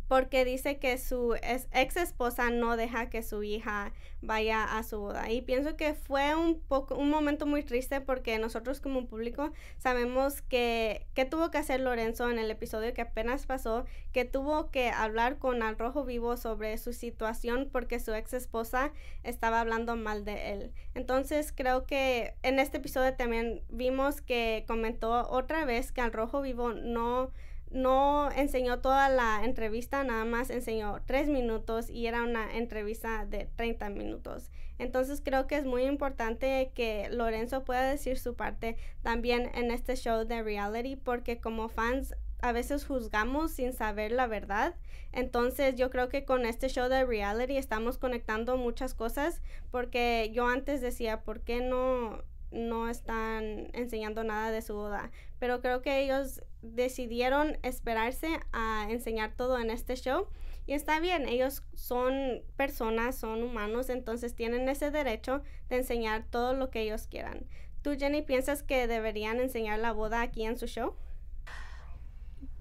porque 0.09 0.47
dice 0.47 0.79
que 0.79 0.97
su 0.97 1.35
ex 1.35 1.97
esposa 1.97 2.51
no 2.51 2.77
deja 2.77 3.11
que 3.11 3.23
su 3.23 3.43
hija 3.43 3.93
vaya 4.23 4.65
a 4.65 4.83
su 4.83 4.99
boda. 4.99 5.31
Y 5.31 5.43
pienso 5.43 5.77
que 5.77 5.95
fue 5.95 6.35
un 6.35 6.61
poco 6.61 6.97
un 6.97 7.11
momento 7.11 7.47
muy 7.47 7.63
triste 7.63 8.01
porque 8.01 8.39
nosotros 8.39 8.81
como 8.81 9.07
público 9.07 9.53
sabemos 9.77 10.43
que, 10.43 11.07
que 11.15 11.25
tuvo 11.25 11.51
que 11.51 11.59
hacer 11.59 11.81
Lorenzo 11.81 12.31
en 12.31 12.39
el 12.39 12.51
episodio 12.51 12.93
que 12.95 13.03
apenas 13.03 13.47
pasó, 13.47 13.85
que 14.13 14.25
tuvo 14.25 14.71
que 14.71 14.91
hablar 14.91 15.39
con 15.39 15.63
Al 15.63 15.79
Rojo 15.79 16.05
Vivo 16.05 16.37
sobre 16.37 16.79
su 16.79 16.93
situación 16.93 17.69
porque 17.71 18.01
su 18.01 18.15
ex 18.15 18.33
esposa 18.33 18.93
estaba 19.23 19.61
hablando 19.61 19.95
mal 19.95 20.25
de 20.25 20.53
él. 20.53 20.73
Entonces 20.95 21.53
creo 21.55 21.85
que 21.87 22.35
en 22.43 22.59
este 22.59 22.79
episodio 22.79 23.15
también 23.15 23.63
vimos 23.69 24.23
que 24.23 24.65
comentó 24.67 25.29
otra 25.29 25.67
vez 25.67 25.93
que 25.93 26.01
Al 26.01 26.13
Rojo 26.13 26.41
Vivo 26.41 26.73
no 26.73 27.31
no 27.71 28.31
enseñó 28.33 28.81
toda 28.81 29.09
la 29.09 29.45
entrevista, 29.45 30.05
nada 30.05 30.25
más 30.25 30.51
enseñó 30.51 31.01
tres 31.07 31.29
minutos 31.29 31.91
y 31.91 32.07
era 32.07 32.23
una 32.23 32.57
entrevista 32.57 33.27
de 33.27 33.49
30 33.57 33.91
minutos. 33.91 34.51
Entonces 34.79 35.21
creo 35.25 35.47
que 35.47 35.57
es 35.57 35.65
muy 35.65 35.85
importante 35.85 36.71
que 36.75 37.09
Lorenzo 37.11 37.65
pueda 37.65 37.83
decir 37.83 38.19
su 38.19 38.35
parte 38.35 38.77
también 39.03 39.51
en 39.55 39.71
este 39.71 39.97
show 39.97 40.25
de 40.25 40.43
reality 40.43 40.97
porque 40.97 41.41
como 41.41 41.69
fans 41.69 42.15
a 42.41 42.53
veces 42.53 42.87
juzgamos 42.87 43.53
sin 43.53 43.73
saber 43.73 44.13
la 44.13 44.27
verdad. 44.27 44.77
Entonces 45.13 45.75
yo 45.75 45.91
creo 45.91 46.09
que 46.09 46.25
con 46.25 46.47
este 46.47 46.69
show 46.69 46.89
de 46.89 47.05
reality 47.05 47.57
estamos 47.57 47.99
conectando 47.99 48.57
muchas 48.57 48.95
cosas 48.95 49.43
porque 49.71 50.31
yo 50.33 50.47
antes 50.47 50.81
decía, 50.81 51.23
¿por 51.23 51.41
qué 51.41 51.61
no 51.61 52.23
no 52.51 52.89
están 52.89 53.69
enseñando 53.73 54.25
nada 54.25 54.51
de 54.51 54.63
su 54.63 54.75
boda. 54.75 55.11
Pero 55.39 55.61
creo 55.61 55.83
que 55.83 56.01
ellos 56.03 56.43
decidieron 56.63 57.59
esperarse 57.63 58.41
a 58.53 58.87
enseñar 58.91 59.33
todo 59.37 59.59
en 59.59 59.71
este 59.71 59.97
show. 59.97 60.29
Y 60.67 60.75
está 60.75 61.01
bien, 61.01 61.29
ellos 61.29 61.63
son 61.75 62.43
personas, 62.57 63.17
son 63.17 63.43
humanos, 63.43 63.89
entonces 63.89 64.35
tienen 64.35 64.69
ese 64.69 64.91
derecho 64.91 65.43
de 65.71 65.77
enseñar 65.77 66.27
todo 66.29 66.53
lo 66.53 66.71
que 66.71 66.83
ellos 66.83 67.07
quieran. 67.07 67.47
¿Tú, 67.83 67.97
Jenny, 67.99 68.23
piensas 68.23 68.63
que 68.63 68.87
deberían 68.87 69.41
enseñar 69.41 69.79
la 69.79 69.93
boda 69.93 70.21
aquí 70.21 70.45
en 70.45 70.59
su 70.59 70.67
show? 70.67 70.95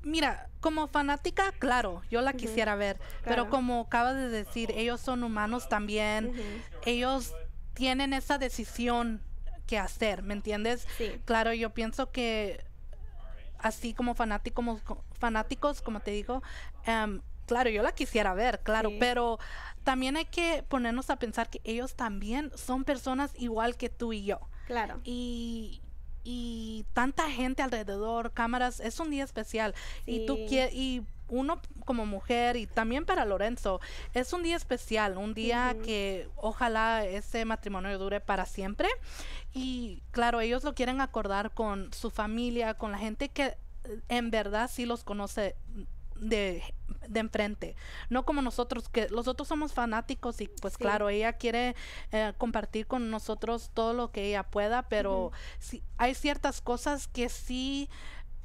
Mira, 0.03 0.49
como 0.61 0.87
fanática, 0.87 1.51
claro, 1.59 2.01
yo 2.09 2.21
la 2.21 2.31
quisiera 2.31 2.75
ver, 2.75 2.97
pero 3.25 3.49
como 3.49 3.81
acaba 3.81 4.13
de 4.13 4.29
decir, 4.29 4.71
ellos 4.73 5.01
son 5.01 5.21
humanos 5.23 5.67
también, 5.67 6.31
ellos 6.85 7.35
tienen 7.73 8.13
esa 8.13 8.37
decisión 8.37 9.21
que 9.67 9.77
hacer, 9.77 10.23
¿me 10.23 10.33
entiendes? 10.33 10.87
Sí. 10.97 11.21
Claro, 11.25 11.53
yo 11.53 11.69
pienso 11.71 12.11
que 12.11 12.65
así 13.59 13.93
como 13.93 14.15
fanáticos, 14.15 14.81
fanáticos 15.19 15.81
como 15.81 15.99
te 15.99 16.11
digo, 16.11 16.41
em, 16.85 17.21
claro, 17.45 17.69
yo 17.69 17.83
la 17.83 17.91
quisiera 17.91 18.33
ver, 18.33 18.61
claro, 18.61 18.91
pero 18.99 19.39
también 19.83 20.17
hay 20.17 20.25
que 20.25 20.63
ponernos 20.67 21.09
a 21.09 21.17
pensar 21.17 21.49
que 21.49 21.61
ellos 21.63 21.95
también 21.95 22.51
son 22.55 22.83
personas 22.83 23.31
igual 23.37 23.77
que 23.77 23.89
tú 23.89 24.13
y 24.13 24.25
yo. 24.25 24.39
Claro. 24.67 24.99
Y, 25.03 25.81
y 26.23 26.85
tanta 26.93 27.29
gente 27.29 27.63
alrededor, 27.63 28.33
cámaras, 28.33 28.79
es 28.79 28.99
un 28.99 29.09
día 29.11 29.23
especial. 29.23 29.73
Y 30.05 30.25
tú 30.25 30.37
quieres, 30.47 30.73
y 30.73 31.03
uno 31.29 31.61
como 31.85 32.05
mujer 32.05 32.55
y 32.55 32.67
también 32.67 33.05
para 33.05 33.25
Lorenzo, 33.25 33.79
es 34.13 34.33
un 34.33 34.43
día 34.43 34.55
especial, 34.55 35.17
un 35.17 35.33
día 35.33 35.75
que 35.83 36.29
ojalá 36.35 37.05
ese 37.05 37.45
matrimonio 37.45 37.97
dure 37.97 38.19
para 38.19 38.45
siempre. 38.45 38.87
Y 39.53 40.03
claro, 40.11 40.41
ellos 40.41 40.63
lo 40.63 40.75
quieren 40.75 41.01
acordar 41.01 41.53
con 41.53 41.91
su 41.93 42.09
familia, 42.11 42.75
con 42.75 42.91
la 42.91 42.97
gente 42.97 43.29
que 43.29 43.45
eh, 43.45 43.57
en 44.09 44.31
verdad 44.31 44.69
sí 44.71 44.85
los 44.85 45.03
conoce 45.03 45.55
de, 46.19 46.63
de 47.07 47.19
enfrente, 47.19 47.75
no 48.09 48.25
como 48.25 48.41
nosotros, 48.41 48.89
que 48.89 49.07
nosotros 49.09 49.47
somos 49.47 49.73
fanáticos 49.73 50.41
y 50.41 50.47
pues 50.61 50.77
claro, 50.77 51.09
ella 51.09 51.33
quiere 51.33 51.75
eh, 52.11 52.33
compartir 52.37 52.87
con 52.87 53.09
nosotros 53.11 53.71
todo 53.73 53.93
lo 53.93 54.11
que 54.11 54.25
ella 54.25 54.43
pueda, 54.43 54.83
pero 54.83 55.31
si 55.59 55.83
hay 55.97 56.15
ciertas 56.15 56.61
cosas 56.61 57.07
que 57.07 57.29
sí 57.29 57.89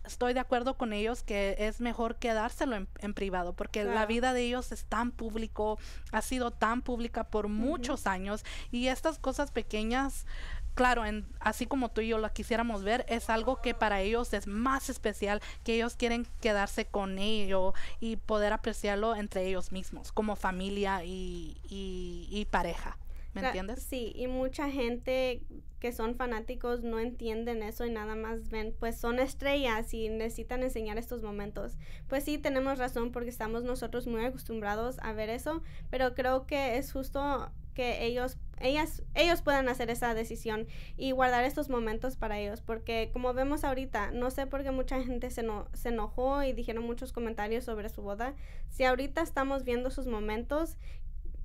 estoy 0.05 0.35
de 0.35 0.41
acuerdo 0.41 0.77
con 0.77 0.93
ellos 0.93 1.23
que 1.23 1.57
es 1.59 1.81
mejor 1.81 2.17
quedárselo 2.17 2.77
en, 2.77 3.15
privado 3.15 3.53
porque 3.53 3.85
la 3.85 4.07
vida 4.07 4.33
de 4.33 4.43
ellos 4.43 4.73
es 4.73 4.85
tan 4.85 5.11
público, 5.11 5.79
ha 6.11 6.23
sido 6.23 6.51
tan 6.51 6.83
pública 6.83 7.25
por 7.25 7.49
muchos 7.49 8.07
años 8.07 8.45
y 8.71 8.89
estas 8.89 9.19
cosas 9.19 9.51
pequeñas 9.51 10.27
claro, 10.75 11.05
en, 11.05 11.27
así 11.41 11.67
como 11.67 11.91
tú 11.91 12.01
y 12.01 12.09
yo 12.09 12.19
la 12.19 12.31
quisiéramos 12.31 12.83
ver, 12.83 13.05
es 13.09 13.31
algo 13.31 13.61
que 13.61 13.75
para 13.75 14.01
ellos 14.01 14.33
es 14.33 14.47
más 14.47 14.89
especial, 14.89 15.41
que 15.65 15.75
ellos 15.75 15.97
quieren 15.97 16.27
quedarse 16.41 16.87
con 16.87 17.19
ello 17.19 17.75
y 18.01 18.17
poder 18.17 18.53
apreciarlo 18.53 19.15
entre 19.15 19.47
ellos 19.47 19.73
mismos, 19.73 20.13
como 20.13 20.37
familia 20.37 21.05
y, 21.05 21.61
y 21.69 22.47
pareja. 22.51 22.97
¿Me 23.35 23.47
entiendes? 23.47 23.83
Sí, 23.83 24.13
y 24.15 24.27
mucha 24.27 24.71
gente 24.71 25.43
que 25.81 25.91
son 25.93 26.15
fanáticos 26.15 26.83
no 26.85 27.01
entienden 27.01 27.63
eso 27.63 27.85
y 27.85 27.91
nada 27.91 28.15
más 28.15 28.51
ven, 28.51 28.75
pues 28.79 28.99
son 29.01 29.19
estrellas 29.19 29.93
y 29.95 30.09
necesitan 30.09 30.63
enseñar 30.63 30.97
estos 30.97 31.23
momentos. 31.23 31.77
Pues 32.09 32.23
sí, 32.23 32.39
tenemos 32.39 32.79
razón 32.79 33.11
porque 33.11 33.31
estamos 33.31 33.65
nosotros 33.65 34.07
muy 34.07 34.25
acostumbrados 34.25 34.99
a 35.01 35.13
ver 35.13 35.29
eso, 35.29 35.63
pero 35.91 36.15
creo 36.15 36.47
que 36.47 36.77
es 36.77 36.93
justo 36.93 37.51
que 37.75 38.05
ellos 38.05 38.39
ellas 38.61 39.03
ellos 39.15 39.43
puedan 39.43 39.69
hacer 39.69 39.91
esa 39.91 40.15
decisión 40.15 40.69
y 40.97 41.11
guardar 41.11 41.45
estos 41.45 41.69
momentos 41.69 42.17
para 42.17 42.39
ellos 42.39 42.61
porque 42.61 43.11
como 43.13 43.35
vemos 43.35 43.65
ahorita 43.65 44.13
no 44.13 44.31
sé 44.31 44.47
por 44.47 44.63
qué 44.63 44.71
mucha 44.71 45.03
gente 45.03 45.31
se, 45.31 45.43
no, 45.43 45.69
se 45.73 45.89
enojó 45.89 46.43
y 46.45 46.53
dijeron 46.53 46.85
muchos 46.85 47.13
comentarios 47.13 47.65
sobre 47.65 47.89
su 47.89 48.03
boda 48.03 48.35
si 48.69 48.85
ahorita 48.85 49.23
estamos 49.23 49.65
viendo 49.65 49.91
sus 49.91 50.07
momentos 50.07 50.77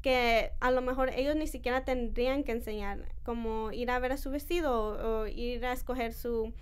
que 0.02 0.52
a 0.60 0.72
lo 0.72 0.82
mejor 0.82 1.10
ellos 1.10 1.36
ni 1.36 1.48
siquiera 1.48 1.84
tendrían 1.84 2.44
que 2.44 2.52
enseñar, 2.52 3.00
como 3.24 3.72
ir 3.72 3.92
a 3.92 4.00
ver 4.00 4.12
a 4.12 4.18
su 4.18 4.32
vestido 4.32 5.22
o, 5.22 5.28
ir 5.28 5.66
a 5.66 5.74
escoger 5.74 6.14
su, 6.14 6.54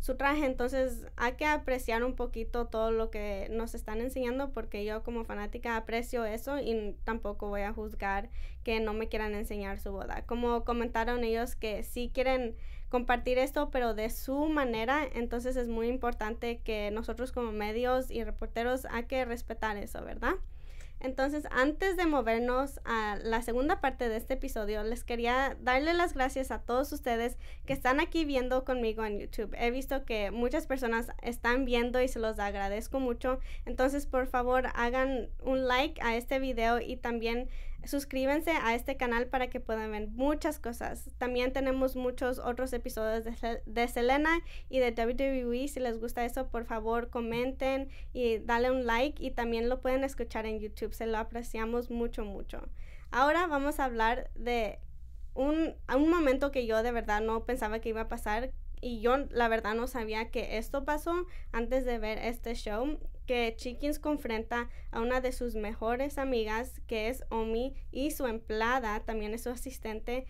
su 0.00 0.16
traje. 0.16 0.46
Entonces 0.46 1.06
hay 1.16 1.32
que 1.32 1.46
apreciar 1.46 2.04
un 2.04 2.14
poquito 2.14 2.66
todo 2.66 2.90
lo 2.90 3.10
que 3.10 3.48
nos 3.50 3.74
están 3.74 4.00
enseñando 4.00 4.50
porque 4.52 4.84
yo 4.84 5.02
como 5.02 5.24
fanática 5.24 5.76
aprecio 5.76 6.24
eso 6.24 6.58
y 6.58 6.96
tampoco 7.04 7.48
voy 7.48 7.62
a 7.62 7.72
juzgar 7.72 8.30
que 8.62 8.80
no 8.80 8.94
me 8.94 9.08
quieran 9.08 9.34
enseñar 9.34 9.80
su 9.80 9.92
boda. 9.92 10.22
Como 10.26 10.64
comentaron 10.64 11.24
ellos 11.24 11.56
que 11.56 11.82
sí 11.82 12.10
quieren 12.12 12.56
compartir 12.88 13.38
esto, 13.38 13.70
pero 13.70 13.92
de 13.92 14.08
su 14.08 14.46
manera, 14.46 15.02
entonces 15.14 15.56
es 15.56 15.68
muy 15.68 15.88
importante 15.88 16.60
que 16.60 16.92
nosotros 16.92 17.32
como 17.32 17.50
medios 17.50 18.10
y 18.10 18.22
reporteros 18.22 18.86
hay 18.88 19.04
que 19.06 19.24
respetar 19.24 19.76
eso, 19.76 20.04
¿verdad? 20.04 20.34
Entonces, 21.00 21.44
antes 21.50 21.96
de 21.96 22.06
movernos 22.06 22.80
a 22.84 23.18
la 23.22 23.42
segunda 23.42 23.80
parte 23.80 24.08
de 24.08 24.16
este 24.16 24.34
episodio, 24.34 24.82
les 24.82 25.04
quería 25.04 25.56
darle 25.60 25.92
las 25.92 26.14
gracias 26.14 26.50
a 26.50 26.62
todos 26.62 26.92
ustedes 26.92 27.36
que 27.66 27.74
están 27.74 28.00
aquí 28.00 28.24
viendo 28.24 28.64
conmigo 28.64 29.04
en 29.04 29.18
YouTube. 29.18 29.54
He 29.58 29.70
visto 29.70 30.04
que 30.04 30.30
muchas 30.30 30.66
personas 30.66 31.08
están 31.22 31.64
viendo 31.66 32.00
y 32.00 32.08
se 32.08 32.20
los 32.20 32.38
agradezco 32.38 33.00
mucho. 33.00 33.38
Entonces, 33.66 34.06
por 34.06 34.26
favor, 34.26 34.68
hagan 34.74 35.28
un 35.42 35.68
like 35.68 36.00
a 36.02 36.16
este 36.16 36.38
video 36.38 36.80
y 36.80 36.96
también 36.96 37.48
suscríbanse 37.86 38.50
a 38.50 38.74
este 38.74 38.96
canal 38.96 39.26
para 39.26 39.48
que 39.48 39.60
puedan 39.60 39.92
ver 39.92 40.08
muchas 40.08 40.58
cosas. 40.58 41.10
También 41.18 41.52
tenemos 41.52 41.96
muchos 41.96 42.38
otros 42.38 42.72
episodios 42.72 43.24
de, 43.64 43.88
Selena 43.88 44.40
y 44.68 44.78
de 44.78 44.90
WWE. 44.90 45.68
Si 45.68 45.80
les 45.80 45.98
gusta 45.98 46.24
eso, 46.24 46.48
por 46.48 46.64
favor 46.64 47.10
comenten 47.10 47.88
y 48.12 48.38
dale 48.38 48.70
un 48.70 48.86
like 48.86 49.22
y 49.22 49.30
también 49.30 49.68
lo 49.68 49.80
pueden 49.80 50.04
escuchar 50.04 50.46
en 50.46 50.60
YouTube. 50.60 50.94
Se 50.94 51.06
lo 51.06 51.18
apreciamos 51.18 51.90
mucho, 51.90 52.24
mucho. 52.24 52.68
Ahora 53.10 53.46
vamos 53.46 53.80
a 53.80 53.84
hablar 53.84 54.30
de 54.34 54.78
un, 55.34 55.74
un 55.94 56.10
momento 56.10 56.50
que 56.50 56.66
yo 56.66 56.82
de 56.82 56.92
verdad 56.92 57.20
no 57.20 57.44
pensaba 57.44 57.80
que 57.80 57.90
iba 57.90 58.02
a 58.02 58.08
pasar 58.08 58.50
y 58.80 59.00
yo 59.00 59.16
la 59.30 59.48
verdad 59.48 59.74
no 59.74 59.86
sabía 59.86 60.30
que 60.30 60.58
esto 60.58 60.84
pasó 60.84 61.26
antes 61.52 61.84
de 61.84 61.98
ver 61.98 62.18
este 62.18 62.54
show 62.54 62.98
que 63.26 63.54
Chickens 63.56 63.98
confronta 63.98 64.68
a 64.90 65.00
una 65.00 65.20
de 65.20 65.32
sus 65.32 65.54
mejores 65.54 66.18
amigas, 66.18 66.80
que 66.86 67.08
es 67.08 67.24
Omi, 67.30 67.74
y 67.90 68.10
su 68.10 68.26
empleada, 68.26 69.00
también 69.00 69.34
es 69.34 69.42
su 69.42 69.50
asistente, 69.50 70.26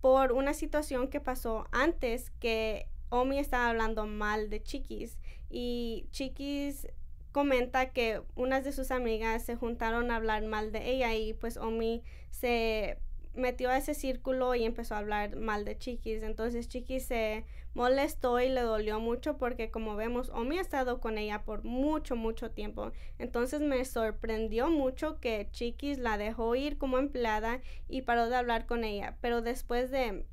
por 0.00 0.32
una 0.32 0.54
situación 0.54 1.08
que 1.08 1.20
pasó 1.20 1.66
antes 1.72 2.30
que 2.40 2.86
Omi 3.10 3.38
estaba 3.38 3.68
hablando 3.68 4.06
mal 4.06 4.48
de 4.48 4.62
Chiquis 4.62 5.18
y 5.50 6.06
Chiquis 6.10 6.86
comenta 7.32 7.90
que 7.90 8.22
unas 8.34 8.64
de 8.64 8.72
sus 8.72 8.90
amigas 8.90 9.44
se 9.44 9.56
juntaron 9.56 10.10
a 10.10 10.16
hablar 10.16 10.44
mal 10.44 10.72
de 10.72 10.90
ella 10.90 11.14
y 11.14 11.34
pues 11.34 11.56
Omi 11.56 12.02
se 12.30 12.98
metió 13.34 13.70
a 13.70 13.78
ese 13.78 13.94
círculo 13.94 14.54
y 14.54 14.64
empezó 14.64 14.94
a 14.94 14.98
hablar 14.98 15.36
mal 15.36 15.64
de 15.64 15.76
Chiquis. 15.76 16.22
Entonces 16.22 16.68
Chiquis 16.68 17.04
se 17.04 17.44
molestó 17.74 18.40
y 18.40 18.48
le 18.48 18.62
dolió 18.62 19.00
mucho 19.00 19.36
porque 19.36 19.70
como 19.70 19.96
vemos, 19.96 20.28
Omi 20.30 20.58
ha 20.58 20.60
estado 20.60 21.00
con 21.00 21.18
ella 21.18 21.44
por 21.44 21.64
mucho, 21.64 22.16
mucho 22.16 22.50
tiempo. 22.50 22.92
Entonces 23.18 23.60
me 23.60 23.84
sorprendió 23.84 24.70
mucho 24.70 25.20
que 25.20 25.48
Chiquis 25.52 25.98
la 25.98 26.18
dejó 26.18 26.54
ir 26.56 26.78
como 26.78 26.98
empleada 26.98 27.60
y 27.88 28.02
paró 28.02 28.28
de 28.28 28.36
hablar 28.36 28.66
con 28.66 28.84
ella. 28.84 29.16
Pero 29.20 29.42
después 29.42 29.90
de... 29.90 30.24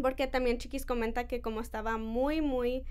Porque 0.00 0.26
también 0.26 0.58
Chiquis 0.58 0.86
comenta 0.86 1.26
que 1.26 1.40
como 1.40 1.60
estaba 1.60 1.96
muy, 1.96 2.40
muy 2.40 2.84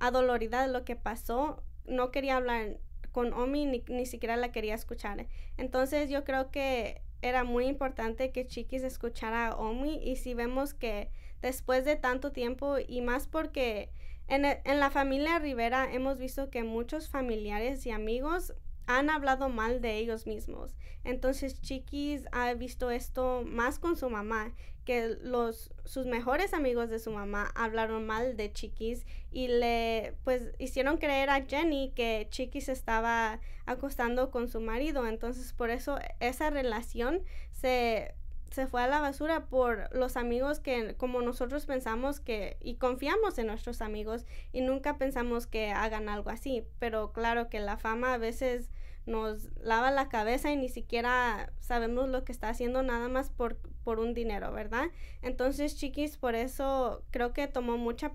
adolorida 0.00 0.66
de 0.66 0.72
lo 0.72 0.84
que 0.84 0.96
pasó, 0.96 1.62
no 1.86 2.10
quería 2.10 2.36
hablar 2.36 2.78
con 3.12 3.32
Omi 3.32 3.66
ni, 3.66 3.84
ni 3.88 4.04
siquiera 4.04 4.36
la 4.36 4.50
quería 4.50 4.74
escuchar. 4.74 5.26
Entonces 5.56 6.10
yo 6.10 6.24
creo 6.24 6.50
que 6.50 7.02
era 7.22 7.44
muy 7.44 7.66
importante 7.66 8.32
que 8.32 8.46
Chiquis 8.46 8.82
escuchara 8.82 9.48
a 9.48 9.56
Omi 9.56 9.96
y 10.02 10.16
si 10.16 10.34
vemos 10.34 10.74
que 10.74 11.10
después 11.44 11.84
de 11.84 11.96
tanto 11.96 12.32
tiempo 12.32 12.76
y 12.78 13.02
más 13.02 13.26
porque 13.26 13.90
en, 14.28 14.46
e, 14.46 14.62
en, 14.64 14.80
la 14.80 14.90
familia 14.90 15.38
Rivera 15.38 15.92
hemos 15.92 16.16
visto 16.16 16.48
que 16.48 16.64
muchos 16.64 17.10
familiares 17.10 17.84
y 17.84 17.90
amigos 17.90 18.54
han 18.86 19.10
hablado 19.10 19.50
mal 19.50 19.82
de 19.82 19.98
ellos 19.98 20.26
mismos. 20.26 20.74
Entonces 21.04 21.60
Chiquis 21.60 22.26
ha 22.32 22.54
visto 22.54 22.90
esto 22.90 23.42
más 23.46 23.78
con 23.78 23.94
su 23.94 24.08
mamá, 24.08 24.54
que 24.86 25.18
los 25.20 25.70
sus 25.84 26.06
mejores 26.06 26.54
amigos 26.54 26.88
de 26.88 26.98
su 26.98 27.10
mamá 27.10 27.52
hablaron 27.54 28.06
mal 28.06 28.38
de 28.38 28.50
Chiquis 28.50 29.04
y 29.30 29.48
le 29.48 30.14
pues 30.24 30.50
hicieron 30.58 30.96
creer 30.96 31.28
a 31.28 31.44
Jenny 31.44 31.92
que 31.94 32.26
Chiquis 32.30 32.70
estaba 32.70 33.38
acostando 33.66 34.30
con 34.30 34.48
su 34.48 34.62
marido. 34.62 35.06
Entonces 35.06 35.52
por 35.52 35.68
eso 35.68 35.98
esa 36.20 36.48
relación 36.48 37.22
se 37.52 38.14
se 38.54 38.68
fue 38.68 38.82
a 38.82 38.86
la 38.86 39.00
basura 39.00 39.46
por 39.46 39.88
los 39.94 40.16
amigos 40.16 40.60
que 40.60 40.94
como 40.96 41.20
nosotros 41.22 41.66
pensamos 41.66 42.20
que 42.20 42.56
y 42.60 42.76
confiamos 42.76 43.36
en 43.38 43.48
nuestros 43.48 43.82
amigos 43.82 44.26
y 44.52 44.60
nunca 44.60 44.96
pensamos 44.96 45.46
que 45.48 45.70
hagan 45.70 46.08
algo 46.08 46.30
así, 46.30 46.64
pero 46.78 47.12
claro 47.12 47.50
que 47.50 47.58
la 47.58 47.76
fama 47.76 48.14
a 48.14 48.18
veces 48.18 48.70
nos 49.06 49.50
lava 49.56 49.90
la 49.90 50.08
cabeza 50.08 50.52
y 50.52 50.56
ni 50.56 50.68
siquiera 50.68 51.52
sabemos 51.58 52.08
lo 52.08 52.24
que 52.24 52.32
está 52.32 52.48
haciendo 52.48 52.82
nada 52.82 53.08
más 53.08 53.28
por, 53.28 53.58
por 53.82 53.98
un 53.98 54.14
dinero, 54.14 54.52
¿verdad? 54.52 54.86
Entonces, 55.20 55.76
Chiquis, 55.76 56.16
por 56.16 56.34
eso 56.34 57.02
creo 57.10 57.32
que 57.32 57.48
tomó 57.48 57.76
mucha 57.76 58.14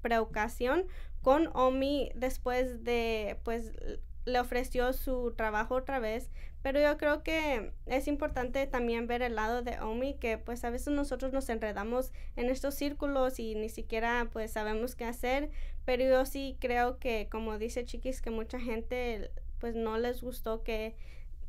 precaución 0.00 0.86
con 1.20 1.50
Omi 1.52 2.10
después 2.14 2.84
de, 2.84 3.38
pues, 3.44 3.72
le 4.32 4.40
ofreció 4.40 4.92
su 4.92 5.34
trabajo 5.36 5.74
otra 5.74 5.98
vez, 5.98 6.30
pero 6.62 6.80
yo 6.80 6.96
creo 6.98 7.22
que 7.22 7.72
es 7.86 8.06
importante 8.06 8.66
también 8.66 9.06
ver 9.06 9.22
el 9.22 9.34
lado 9.34 9.62
de 9.62 9.80
Omi, 9.80 10.14
que 10.14 10.38
pues 10.38 10.64
a 10.64 10.70
veces 10.70 10.92
nosotros 10.92 11.32
nos 11.32 11.48
enredamos 11.48 12.12
en 12.36 12.50
estos 12.50 12.74
círculos 12.74 13.38
y 13.38 13.54
ni 13.54 13.68
siquiera 13.68 14.28
pues 14.32 14.52
sabemos 14.52 14.94
qué 14.94 15.04
hacer, 15.04 15.50
pero 15.84 16.04
yo 16.04 16.26
sí 16.26 16.56
creo 16.60 16.98
que 16.98 17.28
como 17.30 17.58
dice 17.58 17.84
Chiquis, 17.84 18.20
que 18.20 18.30
mucha 18.30 18.60
gente 18.60 19.30
pues 19.58 19.74
no 19.74 19.98
les 19.98 20.22
gustó 20.22 20.62
que 20.62 20.94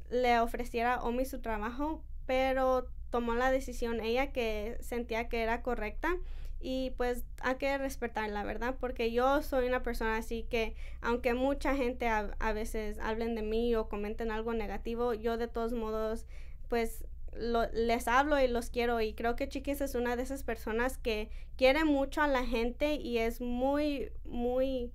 le 0.09 0.39
ofreciera 0.39 1.01
Omi 1.01 1.25
su 1.25 1.41
trabajo, 1.41 2.03
pero 2.25 2.87
tomó 3.09 3.35
la 3.35 3.51
decisión 3.51 3.99
ella 3.99 4.31
que 4.31 4.77
sentía 4.81 5.27
que 5.27 5.41
era 5.41 5.61
correcta 5.61 6.17
y 6.61 6.91
pues 6.91 7.25
hay 7.41 7.55
que 7.55 7.77
respetar 7.77 8.29
la 8.29 8.43
verdad 8.43 8.75
porque 8.79 9.11
yo 9.11 9.41
soy 9.41 9.67
una 9.67 9.81
persona 9.81 10.17
así 10.17 10.43
que 10.43 10.75
aunque 11.01 11.33
mucha 11.33 11.75
gente 11.75 12.07
a, 12.07 12.53
veces 12.53 12.99
hablen 12.99 13.35
de 13.35 13.41
mí 13.41 13.75
o 13.75 13.89
comenten 13.89 14.31
algo 14.31 14.53
negativo 14.53 15.13
yo 15.13 15.37
de 15.37 15.47
todos 15.47 15.73
modos 15.73 16.27
pues 16.69 17.03
les 17.37 18.07
hablo 18.07 18.39
y 18.39 18.47
los 18.47 18.69
quiero. 18.69 19.01
Y 19.01 19.13
creo 19.13 19.35
que 19.35 19.47
Chiquis 19.47 19.81
es 19.81 19.95
una 19.95 20.15
de 20.15 20.23
esas 20.23 20.43
personas 20.43 20.97
que 20.97 21.29
quiere 21.55 21.85
mucho 21.85 22.21
a 22.21 22.27
la 22.27 22.45
gente 22.45 22.95
y 22.95 23.17
es 23.19 23.41
muy 23.41 24.11
muy 24.25 24.91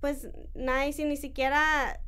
pues 0.00 0.28
nice 0.54 1.02
y 1.02 1.04
ni 1.06 1.16
siquiera 1.16 2.00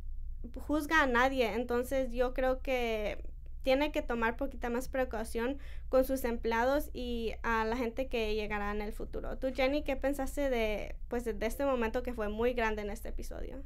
juzga 0.66 1.02
a 1.02 1.06
nadie. 1.06 1.54
Entonces 1.54 2.12
yo 2.12 2.34
creo 2.34 2.60
que 2.60 3.18
tiene 3.66 3.90
que 3.90 4.00
tomar 4.00 4.36
poquita 4.36 4.70
más 4.70 4.86
precaución 4.86 5.58
con 5.88 6.04
sus 6.04 6.22
empleados 6.22 6.88
y 6.92 7.32
a 7.42 7.64
la 7.64 7.76
gente 7.76 8.06
que 8.06 8.32
llegará 8.36 8.70
en 8.70 8.80
el 8.80 8.92
futuro. 8.92 9.38
Tú, 9.38 9.48
Jenny, 9.52 9.82
¿qué 9.82 9.96
pensaste 9.96 10.48
de, 10.50 10.94
pues, 11.08 11.24
de 11.24 11.34
este 11.44 11.64
momento 11.64 12.04
que 12.04 12.14
fue 12.14 12.28
muy 12.28 12.52
grande 12.52 12.82
en 12.82 12.90
este 12.90 13.08
episodio? 13.08 13.60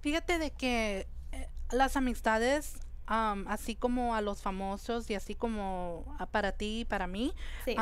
Fíjate 0.00 0.40
de 0.40 0.50
que 0.50 1.06
eh, 1.30 1.48
las 1.70 1.96
amistades 1.96 2.80
así 3.06 3.76
como 3.76 4.16
a 4.16 4.20
los 4.20 4.42
famosos 4.42 5.08
y 5.10 5.14
así 5.14 5.36
como 5.36 6.16
para 6.32 6.50
ti 6.50 6.80
y 6.80 6.84
para 6.84 7.06
mí, 7.06 7.32
sí 7.64 7.76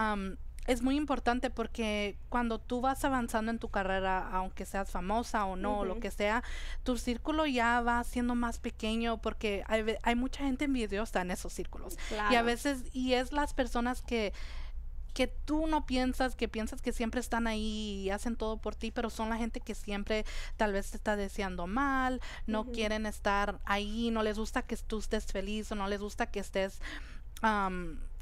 es 0.67 0.83
muy 0.83 0.97
importante 0.97 1.51
porque 1.51 2.19
cuando 2.29 2.59
tú 2.59 2.81
vas 2.81 3.05
avanzando 3.05 3.51
en 3.51 3.59
tu 3.59 3.69
carrera, 3.69 4.29
aunque 4.31 4.67
seas 4.67 4.91
famosa 4.91 5.45
o 5.45 5.57
no, 5.57 5.85
lo 5.85 6.01
que 6.01 6.11
sea, 6.11 6.43
tu 6.83 6.97
círculo 6.97 7.47
ya 7.47 7.81
va 7.81 8.03
siendo 8.05 8.35
más 8.35 8.59
pequeño 8.59 9.19
porque 9.19 9.65
hay, 9.67 9.97
hay 10.03 10.15
mucha 10.15 10.45
gente 10.45 10.65
envidiosa 10.65 11.21
en 11.21 11.31
esos 11.31 11.53
círculos. 11.53 11.97
Y 12.31 12.35
a 12.35 12.43
veces, 12.43 12.85
y 12.93 13.15
es 13.15 13.33
las 13.33 13.55
personas 13.55 14.03
que 14.03 14.33
que 15.17 15.29
tú 15.29 15.67
no 15.67 15.87
piensas, 15.87 16.37
que 16.37 16.47
piensas 16.47 16.83
que 16.83 16.93
siempre 16.93 17.21
están 17.21 17.47
ahí 17.47 18.03
y 18.03 18.11
hacen 18.11 18.37
todo 18.37 18.59
por 18.59 18.77
ti, 18.77 18.91
pero 18.91 19.09
son 19.09 19.31
la 19.31 19.39
gente 19.39 19.61
que 19.61 19.75
siempre 19.75 20.27
tal 20.59 20.75
vez 20.75 20.91
te 20.91 20.99
está 20.99 21.17
deseando 21.17 21.67
mal, 21.67 22.21
no 22.47 22.67
quieren 22.67 23.07
estar 23.07 23.59
ahí, 23.65 24.11
no 24.11 24.23
les 24.23 24.39
gusta 24.39 24.61
que 24.61 24.77
tú 24.77 24.99
estés 24.99 25.25
feliz 25.25 25.73
o 25.73 25.75
no 25.75 25.89
les 25.89 26.03
gusta 26.03 26.27
que 26.27 26.41
estés 26.41 26.83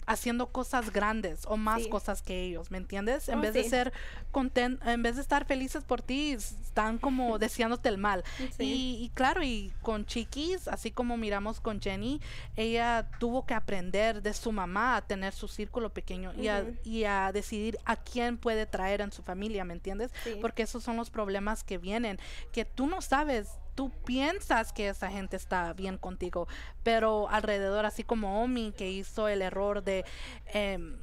haciendo 0.06 0.48
cosas 0.48 0.92
grandes 0.92 1.44
o 1.46 1.56
más 1.56 1.86
cosas 1.88 2.22
que 2.22 2.42
ellos, 2.42 2.70
¿me 2.70 2.78
entiendes? 2.78 3.28
En 3.28 3.38
oh, 3.38 3.42
vez 3.42 3.54
de 3.54 3.64
ser 3.64 3.92
content, 4.30 4.80
en 4.86 5.02
vez 5.02 5.16
de 5.16 5.22
estar 5.22 5.44
felices 5.46 5.84
por 5.84 6.02
ti, 6.02 6.32
están 6.32 6.98
como 6.98 7.38
deseándote 7.38 7.88
el 7.88 7.98
mal. 7.98 8.24
Y, 8.58 9.10
claro, 9.14 9.42
y 9.42 9.72
con 9.82 10.06
Chiquis, 10.06 10.68
así 10.68 10.90
como 10.90 11.16
miramos 11.16 11.60
con 11.60 11.80
Jenny, 11.80 12.20
ella 12.56 13.08
tuvo 13.18 13.46
que 13.46 13.54
aprender 13.54 14.22
de 14.22 14.34
su 14.34 14.52
mamá 14.52 14.96
a 14.96 15.02
tener 15.02 15.32
su 15.32 15.48
círculo 15.48 15.90
pequeño 15.90 16.32
y, 16.34 16.48
a, 16.48 16.64
y, 16.84 17.04
a, 17.04 17.32
decidir 17.32 17.78
a 17.84 17.96
quién 17.96 18.38
puede 18.38 18.66
traer 18.66 19.00
en 19.00 19.12
su 19.12 19.22
familia, 19.22 19.64
¿me 19.64 19.74
entiendes? 19.74 20.10
Porque 20.40 20.62
esos 20.62 20.82
son 20.82 20.96
los 20.96 21.10
problemas 21.10 21.64
que 21.64 21.78
vienen, 21.78 22.18
que 22.52 22.64
tú 22.64 22.86
no 22.86 23.00
sabes 23.00 23.48
tú 23.74 23.90
piensas 24.04 24.72
que 24.72 24.88
esa 24.88 25.10
gente 25.10 25.36
está 25.36 25.72
bien 25.72 25.98
contigo, 25.98 26.46
pero 26.82 27.28
alrededor, 27.28 27.86
así 27.86 28.04
como 28.04 28.42
Omi, 28.42 28.72
que 28.72 28.90
hizo 28.90 29.28
el 29.28 29.42
error 29.42 29.82
de... 29.82 30.04
Em, 30.46 30.98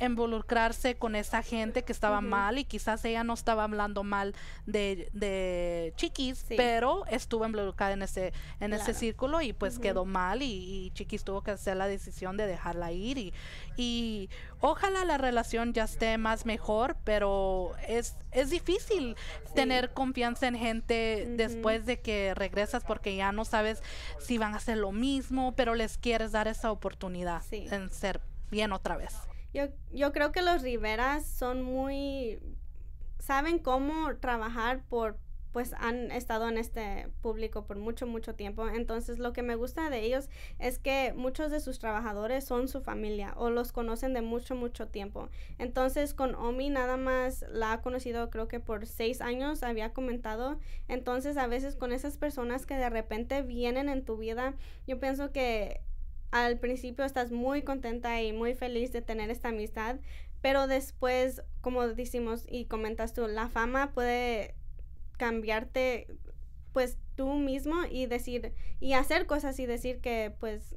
involucrarse 0.00 0.96
con 0.96 1.14
esa 1.14 1.42
gente 1.42 1.82
que 1.82 1.92
estaba 1.92 2.20
mal 2.20 2.58
y 2.58 2.64
quizás 2.64 3.04
ella 3.04 3.24
no 3.24 3.34
estaba 3.34 3.64
hablando 3.64 4.02
mal 4.02 4.34
de, 4.66 5.08
de 5.12 5.92
Chiquis, 5.96 6.44
pero 6.48 7.06
estuvo 7.06 7.46
involucrada 7.46 7.92
en 7.92 8.02
ese, 8.02 8.32
en 8.60 8.72
ese 8.72 8.94
círculo 8.94 9.40
y 9.42 9.52
pues 9.52 9.78
quedó 9.78 10.04
mal 10.04 10.42
y, 10.42 10.90
Chiquis 10.94 11.24
tuvo 11.24 11.42
que 11.42 11.52
hacer 11.52 11.76
la 11.76 11.86
decisión 11.86 12.36
de 12.36 12.46
dejarla 12.46 12.92
ir 12.92 13.18
y, 13.18 13.32
y 13.76 14.28
ojalá 14.60 15.04
la 15.04 15.18
relación 15.18 15.72
ya 15.72 15.84
esté 15.84 16.18
más 16.18 16.46
mejor, 16.46 16.96
pero 17.04 17.72
es, 17.86 18.16
es 18.32 18.50
difícil 18.50 19.16
tener 19.54 19.92
confianza 19.92 20.48
en 20.48 20.56
gente 20.56 21.26
después 21.36 21.86
de 21.86 22.00
que 22.00 22.34
regresas 22.34 22.84
porque 22.84 23.16
ya 23.16 23.32
no 23.32 23.44
sabes 23.44 23.82
si 24.18 24.38
van 24.38 24.54
a 24.54 24.56
hacer 24.56 24.78
lo 24.78 24.92
mismo, 24.92 25.54
pero 25.54 25.74
les 25.74 25.98
quieres 25.98 26.32
dar 26.32 26.48
esa 26.48 26.72
oportunidad 26.72 27.42
en 27.52 27.90
ser 27.90 28.20
bien 28.50 28.72
otra 28.72 28.96
vez. 28.96 29.14
Yo, 29.52 29.68
yo 29.90 30.12
creo 30.12 30.32
que 30.32 30.42
los 30.42 30.62
Riveras 30.62 31.26
son 31.26 31.62
muy, 31.62 32.38
saben 33.18 33.58
cómo 33.58 34.16
trabajar 34.16 34.82
por, 34.88 35.18
pues 35.52 35.74
han 35.74 36.10
estado 36.10 36.48
en 36.48 36.56
este 36.56 37.08
público 37.20 37.66
por 37.66 37.76
mucho, 37.76 38.06
mucho 38.06 38.34
tiempo. 38.34 38.66
Entonces 38.68 39.18
lo 39.18 39.32
que 39.32 39.42
me 39.42 39.54
gusta 39.54 39.90
de 39.90 40.00
ellos 40.00 40.30
es 40.58 40.78
que 40.78 41.12
muchos 41.14 41.50
de 41.50 41.60
sus 41.60 41.78
trabajadores 41.78 42.44
son 42.44 42.68
su 42.68 42.80
familia 42.80 43.34
o 43.36 43.50
los 43.50 43.70
conocen 43.70 44.14
de 44.14 44.22
mucho, 44.22 44.54
mucho 44.56 44.88
tiempo. 44.88 45.28
Entonces 45.58 46.14
con 46.14 46.34
Omi 46.34 46.70
nada 46.70 46.96
más 46.96 47.44
la 47.50 47.72
ha 47.72 47.82
conocido 47.82 48.30
creo 48.30 48.48
que 48.48 48.60
por 48.60 48.86
seis 48.86 49.20
años, 49.20 49.62
había 49.62 49.92
comentado. 49.92 50.58
Entonces 50.88 51.36
a 51.36 51.46
veces 51.46 51.76
con 51.76 51.92
esas 51.92 52.16
personas 52.16 52.64
que 52.64 52.74
de 52.74 52.88
repente 52.88 53.42
vienen 53.42 53.90
en 53.90 54.04
tu 54.04 54.16
vida, 54.16 54.54
yo 54.86 54.98
pienso 54.98 55.32
que 55.32 55.82
al 56.32 56.58
principio 56.58 57.04
estás 57.04 57.30
muy 57.30 57.62
contenta 57.62 58.20
y 58.22 58.32
muy 58.32 58.54
feliz 58.54 58.90
de 58.90 59.02
tener 59.02 59.30
esta 59.30 59.50
amistad, 59.50 60.00
pero 60.40 60.66
después, 60.66 61.42
como 61.60 61.86
decimos 61.86 62.46
y 62.48 62.64
comentas 62.64 63.12
tú, 63.12 63.28
la 63.28 63.48
fama 63.48 63.92
puede 63.92 64.56
cambiarte 65.18 66.08
pues 66.72 66.98
tú 67.16 67.34
mismo 67.34 67.76
y 67.88 68.06
decir 68.06 68.54
y 68.80 68.94
hacer 68.94 69.26
cosas 69.26 69.60
y 69.60 69.66
decir 69.66 70.00
que 70.00 70.34
pues 70.40 70.74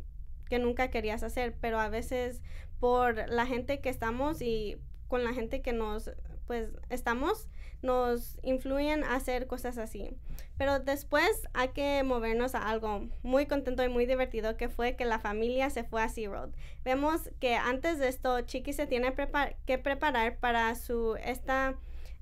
que 0.50 0.60
nunca 0.60 0.92
querías 0.92 1.24
hacer, 1.24 1.56
pero 1.60 1.80
a 1.80 1.90
veces 1.90 2.42
por 2.80 3.28
la 3.30 3.46
gente 3.46 3.80
que 3.80 3.90
estamos 3.90 4.42
y 4.42 4.78
con 5.08 5.24
la 5.24 5.34
gente 5.34 5.62
que 5.62 5.72
nos 5.72 6.12
pues 6.48 6.70
estamos 6.90 7.48
nos 7.86 8.38
influyen 8.44 9.04
a 9.04 9.16
hacer 9.16 9.48
cosas 9.48 9.78
así. 9.78 10.10
Pero 10.58 10.80
después 10.80 11.30
hay 11.54 11.70
que 11.70 12.04
movernos 12.04 12.56
a 12.56 12.70
algo 12.70 13.08
muy 13.24 13.46
contento 13.46 13.84
y 13.84 13.90
muy 13.90 14.06
divertido 14.06 14.58
que 14.58 14.70
fue 14.70 14.96
que 14.96 15.06
la 15.06 15.20
familia 15.20 15.70
se 15.70 15.84
fue 15.84 16.02
a 16.02 16.10
SeaWorld. 16.10 16.56
Vemos 16.84 17.30
que 17.40 17.56
antes 17.56 18.00
de 18.00 18.08
esto 18.08 18.42
Chiqui 18.42 18.74
se 18.74 18.88
tiene 18.88 19.14
que 19.66 19.78
preparar 19.78 20.38
para 20.40 20.76
su 20.76 21.16
esta 21.24 21.76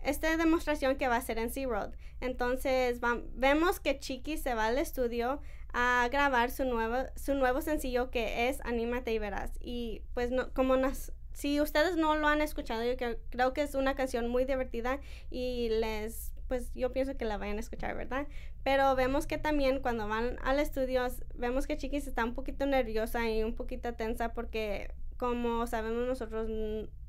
esta 0.04 0.36
demostración 0.36 0.97
que 0.97 1.08
va 1.08 1.15
a 1.15 1.21
ser 1.21 1.38
en 1.38 1.49
SeaWorld. 1.49 1.95
Entonces 2.19 2.99
vemos 3.36 3.80
que 3.80 3.99
Chiqui 3.99 4.38
se 4.38 4.54
va 4.54 4.67
al 4.67 4.78
estudio 4.78 5.41
a 5.73 6.08
grabar 6.12 6.52
su 6.52 6.65
nuevo, 6.65 7.08
su 7.15 7.34
nuevo 7.34 7.62
sencillo 7.62 8.12
que 8.12 8.49
es 8.49 8.62
Anímate 8.62 9.13
y 9.13 9.19
Verás. 9.19 9.52
Y 9.60 10.02
pues 10.13 10.32
no, 10.32 10.54
como 10.54 10.78
nos, 10.78 11.12
si 11.34 11.60
ustedes 11.62 11.98
no 11.98 12.15
lo 12.15 12.28
han 12.28 12.41
escuchado, 12.41 12.84
yo 12.84 12.96
creo, 13.30 13.54
que 13.54 13.62
es 13.62 13.76
una 13.76 13.96
canción 13.96 14.30
muy 14.30 14.46
divertida 14.46 15.00
y 15.30 15.69
les, 15.69 16.34
pues 16.48 16.74
yo 16.74 16.91
pienso 16.91 17.17
que 17.17 17.26
la 17.26 17.38
vayan 17.38 17.58
a 17.58 17.62
escuchar, 17.62 17.96
¿verdad? 17.96 18.28
Pero 18.63 18.96
vemos 18.96 19.28
que 19.28 19.38
también 19.38 19.82
cuando 19.82 20.08
van 20.08 20.38
al 20.43 20.60
estudio, 20.60 21.06
vemos 21.36 21.67
que 21.67 21.78
Chiquis 21.78 22.08
está 22.08 22.24
un 22.24 22.34
poquito 22.34 22.65
nerviosa 22.65 23.30
y 23.30 23.43
un 23.43 23.56
poquito 23.56 23.93
tensa 23.93 24.34
porque 24.34 24.93
como 25.17 25.67
sabemos 25.67 26.08
nosotros, 26.08 26.50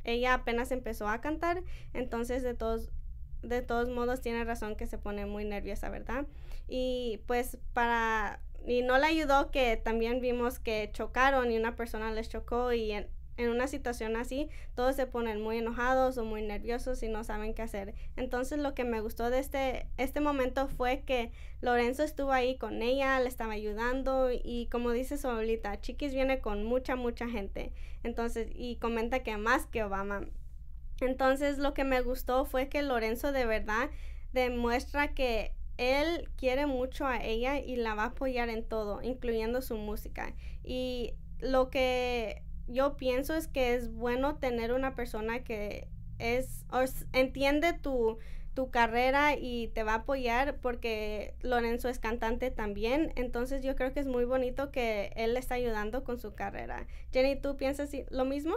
ella 0.05 0.35
apenas 0.35 0.71
empezó 0.71 1.09
a 1.09 1.21
cantar, 1.21 1.63
entonces 1.93 2.43
de 2.43 2.55
todos 2.55 2.91
de 3.43 3.61
todos 3.61 3.91
modos 3.91 4.23
tiene 4.23 4.43
razón 4.45 4.75
que 4.75 4.87
se 4.87 4.97
pone 4.97 5.27
muy 5.27 5.45
nerviosa, 5.45 5.91
¿verdad? 5.91 6.27
Y 6.67 7.21
pues 7.27 7.59
para 7.75 8.41
y 8.67 8.83
no 8.83 8.99
le 8.99 9.07
ayudó 9.07 9.51
que 9.51 9.77
también 9.77 10.21
vimos 10.21 10.59
que 10.59 10.91
chocaron 10.93 11.53
y 11.53 11.59
una 11.59 11.77
persona 11.77 12.11
les 12.11 12.31
chocó 12.31 12.73
y 12.73 12.93
en 13.37 13.51
una 13.51 13.67
situación 13.67 14.17
así, 14.17 14.49
todos 14.75 14.97
se 14.97 15.07
ponen 15.07 15.41
muy 15.41 15.59
enojados 15.59 16.19
o 16.19 16.25
muy 16.25 16.43
nerviosos 16.43 17.03
y 17.03 17.09
no 17.09 17.25
saben 17.25 17.55
qué 17.55 17.63
hacer. 17.63 17.95
Entonces 18.17 18.59
lo 18.59 18.75
que 18.75 18.85
me 18.85 19.01
gustó 19.01 19.31
de 19.31 19.39
este, 19.39 19.89
este 19.97 20.21
momento 20.21 20.69
fue 20.69 21.03
que 21.03 21.33
Lorenzo 21.61 22.03
estuvo 22.03 22.33
ahí 22.33 22.57
con 22.57 22.83
ella, 22.83 23.19
le 23.21 23.29
estaba 23.29 23.55
ayudando 23.55 24.31
y 24.33 24.69
como 24.71 24.91
dice 24.91 25.19
su 25.19 25.29
abuelita, 25.29 25.81
Chiquis 25.81 26.15
viene 26.15 26.41
con 26.41 26.65
mucha, 26.65 26.97
mucha 26.97 27.29
gente. 27.29 27.73
Entonces, 28.03 28.49
y 28.55 28.77
comenta 28.77 29.23
que 29.23 29.37
más 29.37 29.67
que 29.67 29.83
Obama. 29.83 30.27
Entonces 31.01 31.59
lo 31.59 31.75
que 31.75 31.85
me 31.85 32.01
gustó 32.01 32.45
fue 32.45 32.69
que 32.69 32.83
Lorenzo 32.83 33.33
de 33.33 33.47
verdad 33.47 33.91
demuestra 34.33 35.15
que 35.15 35.53
él 35.77 36.29
quiere 36.37 36.67
mucho 36.67 37.07
a 37.07 37.23
ella 37.23 37.59
y 37.59 37.77
la 37.77 37.95
va 37.95 38.05
a 38.05 38.07
apoyar 38.07 38.49
en 38.49 38.65
todo, 38.65 39.03
incluyendo 39.03 39.61
su 39.61 39.77
música. 39.77 40.35
Y 40.63 41.15
lo 41.41 41.69
que 41.69 42.43
yo 42.67 42.97
pienso 42.97 43.35
es 43.35 43.49
que 43.49 43.75
es 43.75 43.93
bueno 43.93 44.37
tener 44.37 44.73
una 44.73 44.95
persona 44.95 45.45
que 45.45 45.89
es, 46.19 46.65
entiende 47.13 47.73
tu, 47.73 48.19
tu 48.55 48.71
carrera 48.71 49.35
y 49.37 49.69
te 49.69 49.83
va 49.83 49.93
a 49.93 49.97
apoyar 49.97 50.57
porque 50.61 51.35
Lorenzo 51.43 51.89
es 51.89 51.99
cantante 51.99 52.51
también. 52.51 53.13
Entonces 53.17 53.63
yo 53.63 53.77
creo 53.77 53.93
que 53.93 54.01
es 54.01 54.07
muy 54.07 54.25
bonito 54.25 54.71
que 54.71 55.13
él 55.17 55.35
le 55.35 55.41
está 55.41 55.57
ayudando 55.57 56.05
con 56.05 56.19
su 56.19 56.35
carrera. 56.35 56.87
Jenny, 57.13 57.37
¿tú 57.37 57.57
piensas 57.57 57.91
lo 58.11 58.25
mismo? 58.25 58.57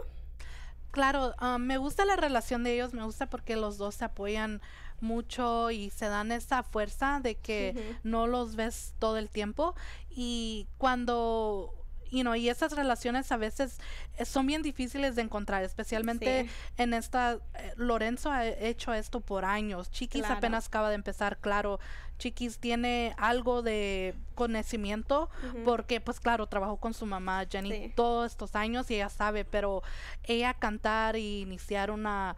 Claro, 0.92 1.34
ah, 1.38 1.58
me 1.58 1.78
gusta 1.78 2.06
la 2.06 2.16
relación 2.16 2.64
de 2.64 2.74
ellos, 2.74 2.94
me 2.94 3.04
gusta 3.04 3.30
porque 3.30 3.56
los 3.56 3.78
dos 3.78 3.96
se 3.96 4.06
apoyan 4.06 4.62
mucho 5.00 5.70
y 5.70 5.90
se 5.92 6.08
dan 6.08 6.32
esa 6.32 6.64
fuerza 6.64 7.20
de 7.22 7.36
que 7.36 7.96
no 8.04 8.26
los 8.26 8.56
ves 8.56 8.96
todo 8.98 9.18
el 9.18 9.30
tiempo 9.30 9.76
y 10.10 10.68
cuando 10.80 11.77
you 12.12 12.22
know, 12.22 12.36
y 12.36 12.50
esas 12.50 12.74
relaciones 12.74 13.32
a 13.32 13.38
veces 13.38 13.80
eh, 14.18 14.26
son 14.26 14.48
bien 14.48 14.62
difíciles 14.62 15.16
de 15.16 15.22
encontrar, 15.22 15.64
especialmente 15.64 16.50
en 16.78 16.94
esta, 16.94 17.34
eh, 17.34 17.74
Lorenzo 17.76 18.32
ha 18.32 18.46
hecho 18.46 18.94
esto 18.94 19.22
por 19.22 19.46
años, 19.46 19.92
Chiquis 19.92 20.26
apenas 20.26 20.68
acaba 20.68 20.90
de 20.90 20.96
empezar, 20.96 21.38
claro, 21.38 21.80
Chiquis 22.18 22.58
tiene 22.58 23.14
algo 23.18 23.62
de 23.62 24.16
conocimiento 24.34 25.30
porque 25.64 26.02
pues 26.02 26.20
claro, 26.20 26.48
trabajó 26.48 26.78
con 26.78 26.94
su 26.94 27.06
mamá 27.06 27.46
Jenny 27.50 27.94
todos 27.96 28.32
estos 28.32 28.56
años 28.56 28.90
y 28.90 28.96
ella 28.96 29.10
sabe, 29.10 29.46
pero 29.46 29.84
ella 30.24 30.54
cantar 30.56 31.16
y 31.16 31.42
iniciar 31.42 31.92
una, 31.92 32.36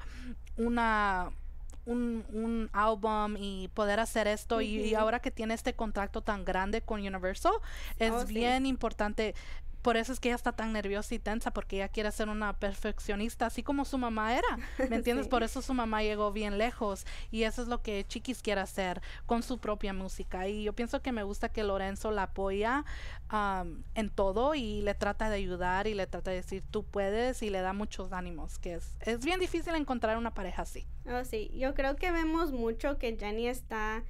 una 0.57 1.31
un, 1.89 2.23
un 2.31 2.69
álbum 2.71 3.35
y 3.37 3.69
poder 3.73 3.99
hacer 3.99 4.27
esto 4.27 4.61
y, 4.61 4.93
ahora 4.93 5.19
que 5.19 5.31
tiene 5.31 5.53
este 5.53 5.73
contrato 5.73 6.21
tan 6.21 6.45
grande 6.45 6.81
con 6.81 7.01
Universal 7.01 7.53
es 7.97 8.11
oh, 8.11 8.25
bien 8.25 8.65
importante 8.65 9.33
por 9.81 9.97
eso 9.97 10.11
es 10.13 10.19
que 10.19 10.29
ella 10.29 10.35
está 10.35 10.51
tan 10.51 10.73
nerviosa 10.73 11.15
y 11.15 11.19
tensa 11.19 11.51
porque 11.51 11.77
ella 11.77 11.87
quiere 11.87 12.11
ser 12.11 12.29
una 12.29 12.53
perfeccionista 12.53 13.45
así 13.45 13.63
como 13.63 13.85
su 13.85 13.97
mamá 13.97 14.37
era 14.37 14.57
¿me 14.89 14.95
entiendes? 14.95 15.27
por 15.27 15.43
eso 15.43 15.61
su 15.61 15.73
mamá 15.73 16.03
llegó 16.03 16.31
bien 16.31 16.57
lejos 16.57 17.05
y 17.31 17.43
eso 17.43 17.61
es 17.61 17.67
lo 17.67 17.81
que 17.81 18.05
Chiquis 18.07 18.41
quiere 18.41 18.61
hacer 18.61 19.01
con 19.25 19.43
su 19.43 19.57
propia 19.59 19.93
música. 19.93 20.47
Y 20.47 20.63
yo 20.63 20.73
pienso 20.73 21.01
que 21.01 21.11
me 21.11 21.23
gusta 21.23 21.49
que 21.49 21.63
Lorenzo 21.63 22.11
la 22.11 22.23
apoya 22.23 22.85
en 23.95 24.09
todo 24.09 24.55
y 24.55 24.81
le 24.81 24.95
trata 24.95 25.29
de 25.29 25.35
ayudar 25.35 25.87
y 25.87 25.93
le 25.93 26.07
trata 26.07 26.31
de 26.31 26.37
decir 26.37 26.63
tú 26.71 26.83
puedes 26.83 27.43
y 27.43 27.49
le 27.49 27.61
da 27.61 27.73
muchos 27.73 28.11
ánimos 28.11 28.57
que 28.57 28.75
es, 28.75 28.95
es 29.01 29.23
bien 29.23 29.39
difícil 29.39 29.75
encontrar 29.75 30.17
una 30.17 30.33
pareja 30.33 30.63
así. 30.63 30.87
Oh 31.05 31.23
sí. 31.23 31.51
Yo 31.53 31.73
creo 31.75 31.95
que 31.95 32.11
vemos 32.11 32.51
mucho 32.51 32.97
que 32.97 33.15
Jenny 33.17 33.47
está 33.47 34.03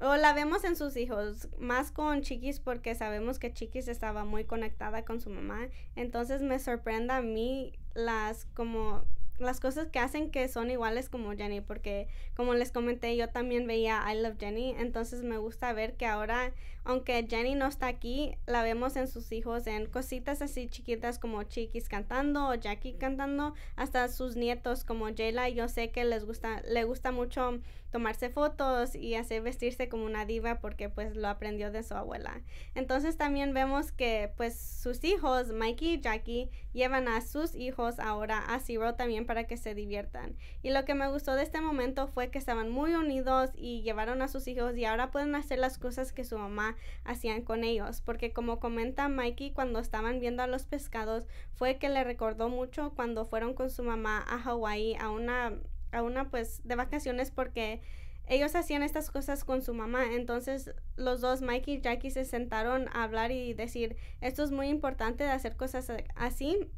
o 0.00 0.16
la 0.16 0.32
vemos 0.32 0.64
en 0.64 0.76
sus 0.76 0.96
hijos, 0.96 1.48
más 1.58 1.92
con 1.92 2.22
Chiquis 2.22 2.60
porque 2.60 2.94
sabemos 2.94 3.38
que 3.38 3.52
Chiquis 3.52 3.88
estaba 3.88 4.24
muy 4.24 4.44
conectada 4.44 5.04
con 5.04 5.20
su 5.20 5.30
mamá. 5.30 5.68
Entonces 5.96 6.42
me 6.42 6.58
sorprende 6.58 7.12
a 7.12 7.22
mí 7.22 7.72
las 7.94 8.46
como 8.54 9.04
las 9.40 9.58
cosas 9.58 9.88
que 9.88 9.98
hacen 9.98 10.30
que 10.30 10.48
son 10.48 10.70
iguales 10.70 11.08
como 11.08 11.32
Jenny, 11.32 11.60
porque 11.60 12.08
como 12.34 12.54
les 12.54 12.70
comenté, 12.72 13.16
yo 13.16 13.28
también 13.30 13.66
veía 13.66 14.04
I 14.12 14.20
Love 14.20 14.36
Jenny, 14.38 14.74
entonces 14.78 15.22
me 15.22 15.38
gusta 15.38 15.72
ver 15.72 15.94
que 15.94 16.06
ahora, 16.06 16.52
aunque 16.84 17.26
Jenny 17.28 17.54
no 17.54 17.66
está 17.66 17.86
aquí, 17.86 18.36
la 18.46 18.62
vemos 18.62 18.96
en 18.96 19.08
sus 19.08 19.32
hijos, 19.32 19.66
en 19.66 19.86
cositas 19.86 20.42
así 20.42 20.68
chiquitas 20.68 21.18
como 21.18 21.42
Chiquis 21.44 21.88
cantando 21.88 22.48
o 22.48 22.54
Jackie 22.54 22.94
cantando, 22.94 23.54
hasta 23.76 24.08
sus 24.08 24.36
nietos 24.36 24.84
como 24.84 25.06
Jayla, 25.14 25.48
yo 25.48 25.68
sé 25.68 25.90
que 25.90 26.04
les 26.04 26.24
gusta, 26.24 26.62
le 26.62 26.84
gusta 26.84 27.12
mucho 27.12 27.60
tomarse 27.90 28.30
fotos 28.30 28.94
y 28.94 29.14
hacer 29.16 29.42
vestirse 29.42 29.88
como 29.88 30.04
una 30.04 30.24
diva 30.24 30.60
porque 30.60 30.88
pues 30.88 31.16
lo 31.16 31.28
aprendió 31.28 31.70
de 31.70 31.82
su 31.82 31.94
abuela. 31.94 32.40
Entonces 32.74 33.16
también 33.16 33.52
vemos 33.52 33.92
que 33.92 34.32
pues 34.36 34.58
sus 34.58 35.02
hijos, 35.04 35.48
Mikey 35.48 35.94
y 35.94 36.00
Jackie, 36.00 36.50
llevan 36.72 37.08
a 37.08 37.20
sus 37.20 37.54
hijos 37.54 37.98
ahora 37.98 38.38
a 38.38 38.60
Zero 38.60 38.94
también 38.94 39.26
para 39.26 39.44
que 39.44 39.56
se 39.56 39.74
diviertan. 39.74 40.36
Y 40.62 40.70
lo 40.70 40.84
que 40.84 40.94
me 40.94 41.10
gustó 41.10 41.34
de 41.34 41.42
este 41.42 41.60
momento 41.60 42.06
fue 42.06 42.30
que 42.30 42.38
estaban 42.38 42.70
muy 42.70 42.94
unidos 42.94 43.50
y 43.54 43.82
llevaron 43.82 44.22
a 44.22 44.28
sus 44.28 44.46
hijos 44.46 44.76
y 44.76 44.84
ahora 44.84 45.10
pueden 45.10 45.34
hacer 45.34 45.58
las 45.58 45.78
cosas 45.78 46.12
que 46.12 46.24
su 46.24 46.38
mamá 46.38 46.69
hacían 47.04 47.42
con 47.42 47.64
ellos. 47.64 48.00
Porque 48.00 48.32
como 48.32 48.60
comenta 48.60 49.08
Mikey 49.08 49.52
cuando 49.52 49.78
estaban 49.78 50.20
viendo 50.20 50.42
a 50.42 50.46
los 50.46 50.64
pescados, 50.64 51.26
fue 51.52 51.78
que 51.78 51.88
le 51.88 52.04
recordó 52.04 52.48
mucho 52.48 52.92
cuando 52.94 53.24
fueron 53.24 53.54
con 53.54 53.70
su 53.70 53.82
mamá 53.82 54.24
a 54.28 54.38
Hawái 54.38 54.96
a 54.96 55.10
una 55.10 55.54
a 55.92 56.02
una 56.02 56.30
pues 56.30 56.60
de 56.64 56.76
vacaciones 56.76 57.30
porque 57.32 57.82
ellos 58.30 58.54
hacían 58.54 58.84
estas 58.84 59.10
cosas 59.10 59.44
con 59.44 59.60
su 59.60 59.74
mamá. 59.74 60.14
Entonces 60.14 60.72
los 60.96 61.20
dos, 61.20 61.42
Mikey 61.42 61.74
y 61.74 61.80
Jackie, 61.80 62.10
se 62.10 62.24
sentaron 62.24 62.88
a 62.92 63.02
hablar 63.02 63.32
y 63.32 63.54
decir, 63.54 63.96
esto 64.20 64.44
es 64.44 64.52
muy 64.52 64.68
importante 64.68 65.24
de 65.24 65.30
hacer 65.30 65.56
cosas 65.56 65.90
así. 66.14 66.70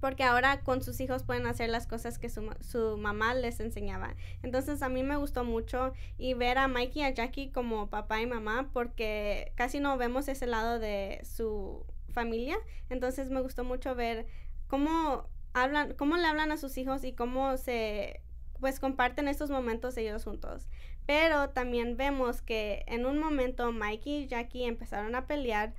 Porque 0.00 0.24
ahora 0.24 0.60
con 0.60 0.82
sus 0.82 1.00
hijos 1.00 1.22
pueden 1.22 1.46
hacer 1.46 1.70
las 1.70 1.86
cosas 1.86 2.18
que 2.18 2.28
su, 2.28 2.50
su 2.60 2.96
mamá 2.98 3.34
les 3.34 3.60
enseñaba. 3.60 4.14
Entonces 4.42 4.82
a 4.82 4.88
mí 4.88 5.02
me 5.02 5.16
gustó 5.16 5.44
mucho 5.44 5.92
y 6.16 6.34
ver 6.34 6.58
a 6.58 6.68
Mikey 6.68 7.02
y 7.02 7.04
a 7.04 7.10
Jackie 7.10 7.50
como 7.50 7.90
papá 7.90 8.20
y 8.20 8.26
mamá 8.26 8.70
porque 8.72 9.52
casi 9.56 9.80
no 9.80 9.96
vemos 9.96 10.28
ese 10.28 10.46
lado 10.46 10.78
de 10.78 11.20
su 11.24 11.84
familia. 12.12 12.56
Entonces 12.90 13.30
me 13.30 13.40
gustó 13.40 13.64
mucho 13.64 13.94
ver 13.94 14.26
cómo 14.66 15.28
hablan, 15.52 15.94
cómo 15.94 16.16
le 16.16 16.26
hablan 16.26 16.52
a 16.52 16.56
sus 16.56 16.78
hijos 16.78 17.04
y 17.04 17.12
cómo 17.12 17.56
se 17.56 18.22
pues 18.60 18.80
comparten 18.80 19.28
estos 19.28 19.50
momentos 19.50 19.96
ellos 19.96 20.24
juntos. 20.24 20.68
Pero 21.06 21.50
también 21.50 21.96
vemos 21.96 22.42
que 22.42 22.84
en 22.86 23.06
un 23.06 23.18
momento 23.18 23.72
Mikey 23.72 24.24
y 24.24 24.26
Jackie 24.26 24.64
empezaron 24.64 25.14
a 25.14 25.26
pelear 25.26 25.74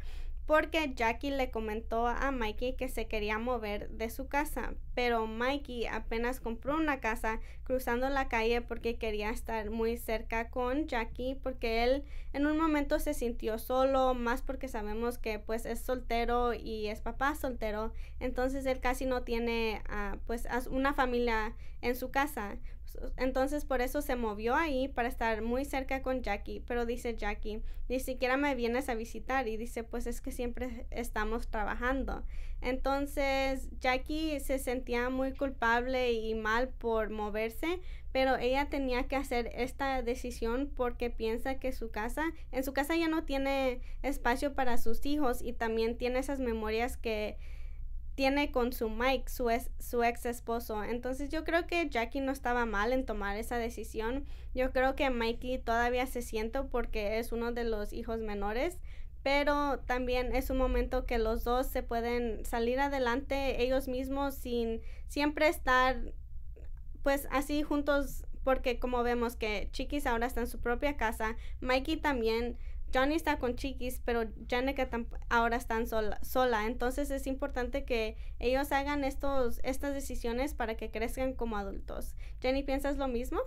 porque 0.49 0.91
Jackie 0.95 1.29
le 1.29 1.51
comentó 1.51 2.07
a 2.07 2.31
Mikey 2.31 2.75
que 2.75 2.89
se 2.89 3.05
quería 3.05 3.37
mover 3.37 3.87
de 3.91 4.09
su 4.09 4.27
casa, 4.27 4.73
pero 4.95 5.27
Mikey 5.27 5.85
apenas 5.85 6.39
compró 6.39 6.75
una 6.75 6.99
casa 6.99 7.39
cruzando 7.63 8.09
la 8.09 8.29
calle 8.29 8.59
porque 8.61 8.97
quería 8.97 9.29
estar 9.29 9.69
muy 9.69 9.95
cerca 9.97 10.49
con 10.49 10.87
Jackie 10.87 11.35
porque 11.35 11.83
él 11.83 12.03
en 12.33 12.47
un 12.47 12.57
momento 12.57 12.97
se 12.97 13.13
sintió 13.13 13.59
solo, 13.59 14.15
más 14.15 14.41
porque 14.41 14.67
sabemos 14.67 15.19
que 15.19 15.37
pues 15.37 15.67
es 15.67 15.81
soltero 15.81 16.55
y 16.55 16.87
es 16.87 16.99
papá 16.99 17.35
soltero, 17.35 17.93
entonces 18.19 18.65
él 18.65 18.79
casi 18.79 19.05
no 19.05 19.21
tiene 19.21 19.83
uh, 19.87 20.17
pues 20.25 20.47
una 20.71 20.95
familia 20.95 21.53
en 21.81 21.95
su 21.95 22.09
casa, 22.09 22.57
entonces 23.17 23.65
por 23.65 23.81
eso 23.81 24.01
se 24.01 24.15
movió 24.15 24.55
ahí 24.55 24.87
para 24.87 25.07
estar 25.07 25.41
muy 25.41 25.65
cerca 25.65 26.01
con 26.01 26.21
Jackie. 26.21 26.63
Pero 26.67 26.85
dice 26.85 27.15
Jackie, 27.15 27.61
ni 27.87 27.99
siquiera 27.99 28.37
me 28.37 28.55
vienes 28.55 28.89
a 28.89 28.95
visitar. 28.95 29.47
Y 29.47 29.57
dice, 29.57 29.83
pues 29.83 30.07
es 30.07 30.21
que 30.21 30.31
siempre 30.31 30.85
estamos 30.91 31.47
trabajando. 31.47 32.23
Entonces 32.61 33.69
Jackie 33.79 34.39
se 34.39 34.59
sentía 34.59 35.09
muy 35.09 35.33
culpable 35.33 36.11
y 36.11 36.35
mal 36.35 36.69
por 36.69 37.09
moverse. 37.09 37.79
Pero 38.11 38.37
ella 38.37 38.69
tenía 38.69 39.07
que 39.07 39.15
hacer 39.15 39.51
esta 39.53 40.01
decisión 40.01 40.71
porque 40.75 41.09
piensa 41.09 41.59
que 41.59 41.71
su 41.71 41.91
casa, 41.91 42.23
en 42.51 42.63
su 42.63 42.73
casa 42.73 42.95
ya 42.95 43.07
no 43.07 43.23
tiene 43.23 43.81
espacio 44.01 44.55
para 44.55 44.77
sus 44.77 45.05
hijos 45.05 45.43
y 45.43 45.53
también 45.53 45.97
tiene 45.97 46.19
esas 46.19 46.39
memorias 46.39 46.97
que 46.97 47.37
tiene 48.19 48.51
con 48.51 48.73
su 48.73 48.89
Mike, 48.89 49.29
su, 49.29 49.49
su 49.79 50.03
ex 50.03 50.25
esposo. 50.25 50.83
Entonces 50.83 51.29
yo 51.29 51.45
creo 51.45 51.67
que 51.67 51.87
Jackie 51.87 52.19
no 52.19 52.33
estaba 52.33 52.65
mal 52.65 52.91
en 52.91 53.05
tomar 53.05 53.37
esa 53.37 53.57
decisión. 53.57 54.25
Yo 54.53 54.73
creo 54.73 54.93
que 54.93 55.09
Mikey 55.09 55.59
todavía 55.59 56.05
se 56.05 56.21
siente 56.21 56.61
porque 56.63 57.19
es 57.19 57.31
uno 57.31 57.53
de 57.53 57.63
los 57.63 57.93
hijos 57.93 58.19
menores. 58.19 58.77
Pero 59.23 59.79
también 59.85 60.35
es 60.35 60.49
un 60.49 60.57
momento 60.57 61.05
que 61.05 61.17
los 61.17 61.45
dos 61.45 61.67
se 61.67 61.81
pueden 61.81 62.43
salir 62.43 62.81
adelante 62.81 63.63
ellos 63.63 63.87
mismos 63.87 64.35
sin 64.35 64.81
siempre 65.07 65.47
estar 65.47 66.11
pues 67.03 67.25
así 67.31 67.63
juntos 67.63 68.25
porque 68.43 68.79
como 68.79 69.01
vemos 69.01 69.37
que 69.37 69.69
Chiquis 69.71 70.05
ahora 70.05 70.27
está 70.27 70.41
en 70.41 70.47
su 70.47 70.59
propia 70.59 70.97
casa, 70.97 71.37
Mikey 71.61 71.95
también 71.95 72.57
Johnny 72.93 73.15
está 73.15 73.39
con 73.39 73.55
Chiquis, 73.55 74.01
pero 74.03 74.25
Janica 74.49 74.89
ahora 75.29 75.57
están 75.57 75.87
sola, 75.87 76.19
sola. 76.23 76.65
Entonces 76.65 77.11
es 77.11 77.27
importante 77.27 77.85
que 77.85 78.17
ellos 78.39 78.71
hagan 78.71 79.03
estos, 79.03 79.59
estas 79.63 79.93
decisiones 79.93 80.53
para 80.53 80.75
que 80.75 80.91
crezcan 80.91 81.33
como 81.33 81.57
adultos. 81.57 82.15
Jenny, 82.41 82.63
¿piensas 82.63 82.97
lo 82.97 83.07
mismo? 83.07 83.39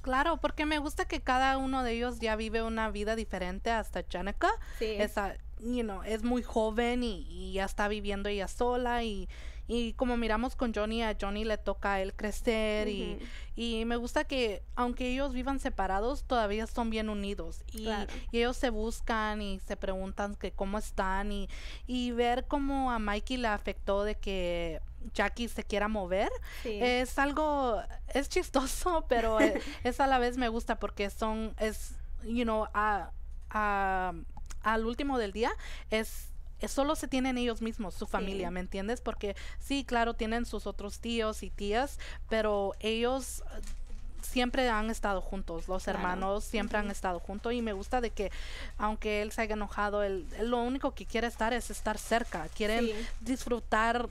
Claro, 0.00 0.38
porque 0.38 0.64
me 0.64 0.78
gusta 0.78 1.06
que 1.06 1.20
cada 1.20 1.58
uno 1.58 1.82
de 1.82 1.92
ellos 1.92 2.20
ya 2.20 2.36
vive 2.36 2.62
una 2.62 2.90
vida 2.90 3.16
diferente 3.16 3.70
hasta 3.70 4.06
Chaneca. 4.06 4.48
Sí. 4.78 4.94
Esa, 4.98 5.36
you 5.60 5.82
know, 5.82 6.02
es 6.02 6.22
muy 6.22 6.42
joven 6.42 7.02
y, 7.02 7.52
ya 7.52 7.64
está 7.64 7.88
viviendo 7.88 8.28
ella 8.28 8.48
sola 8.48 9.04
y, 9.04 9.28
y 9.68 9.92
como 9.92 10.16
miramos 10.16 10.56
con 10.56 10.74
Johnny, 10.74 11.02
a 11.02 11.16
Johnny 11.20 11.44
le 11.44 11.58
toca 11.58 11.94
a 11.94 12.00
él 12.00 12.14
crecer 12.14 12.88
y, 12.88 13.18
y, 13.54 13.84
me 13.84 13.96
gusta 13.96 14.24
que 14.24 14.62
aunque 14.74 15.12
ellos 15.12 15.34
vivan 15.34 15.60
separados, 15.60 16.24
todavía 16.24 16.66
son 16.66 16.88
bien 16.88 17.10
unidos 17.10 17.62
y, 17.70 17.86
y, 18.32 18.38
ellos 18.38 18.56
se 18.56 18.70
buscan 18.70 19.42
y 19.42 19.60
se 19.60 19.76
preguntan 19.76 20.34
que 20.36 20.52
cómo 20.52 20.78
están 20.78 21.30
y, 21.30 21.50
y 21.86 22.12
ver 22.12 22.46
cómo 22.46 22.90
a 22.90 22.98
Mikey 22.98 23.36
le 23.36 23.48
afectó 23.48 24.04
de 24.04 24.14
que 24.14 24.80
Jackie 25.12 25.48
se 25.48 25.64
quiera 25.64 25.86
mover 25.86 26.30
es 26.64 27.18
algo 27.18 27.80
es 28.08 28.28
chistoso 28.28 29.04
pero 29.08 29.38
e, 29.40 29.60
es, 29.84 30.00
a 30.00 30.06
la 30.06 30.18
vez 30.18 30.36
me 30.36 30.48
gusta 30.48 30.78
porque 30.78 31.10
son 31.10 31.54
es 31.58 31.94
you 32.24 32.44
know 32.44 32.66
a, 32.74 33.12
a 33.50 34.14
al 34.62 34.86
último 34.86 35.18
del 35.18 35.32
día 35.32 35.52
es 35.90 36.28
solo 36.66 36.96
se 36.96 37.06
tienen 37.06 37.38
ellos 37.38 37.62
mismos, 37.62 37.94
su 37.94 38.06
familia, 38.06 38.50
¿me 38.50 38.60
entiendes? 38.60 39.00
Porque 39.00 39.36
sí, 39.60 39.84
claro, 39.84 40.14
tienen 40.14 40.44
sus 40.46 40.66
otros 40.66 40.98
tíos 40.98 41.44
y 41.44 41.50
tías, 41.50 41.98
pero 42.28 42.72
ellos 42.80 43.44
uh, 43.46 44.24
siempre 44.24 44.68
han 44.68 44.90
estado 44.90 45.20
juntos, 45.20 45.68
los 45.68 45.86
hermanos 45.86 46.44
siempre 46.44 46.78
han 46.78 46.90
estado 46.90 47.20
juntos 47.20 47.52
y 47.52 47.62
me 47.62 47.72
gusta 47.72 48.00
de 48.00 48.10
que 48.10 48.32
aunque 48.76 49.22
él 49.22 49.30
se 49.30 49.42
haya 49.42 49.54
enojado, 49.54 50.02
él, 50.02 50.26
lo 50.42 50.60
único 50.62 50.92
que 50.94 51.06
quiere 51.06 51.26
estar 51.26 51.52
es 51.52 51.70
estar 51.70 51.98
cerca, 51.98 52.48
quieren 52.56 52.90
disfrutar 53.20 54.08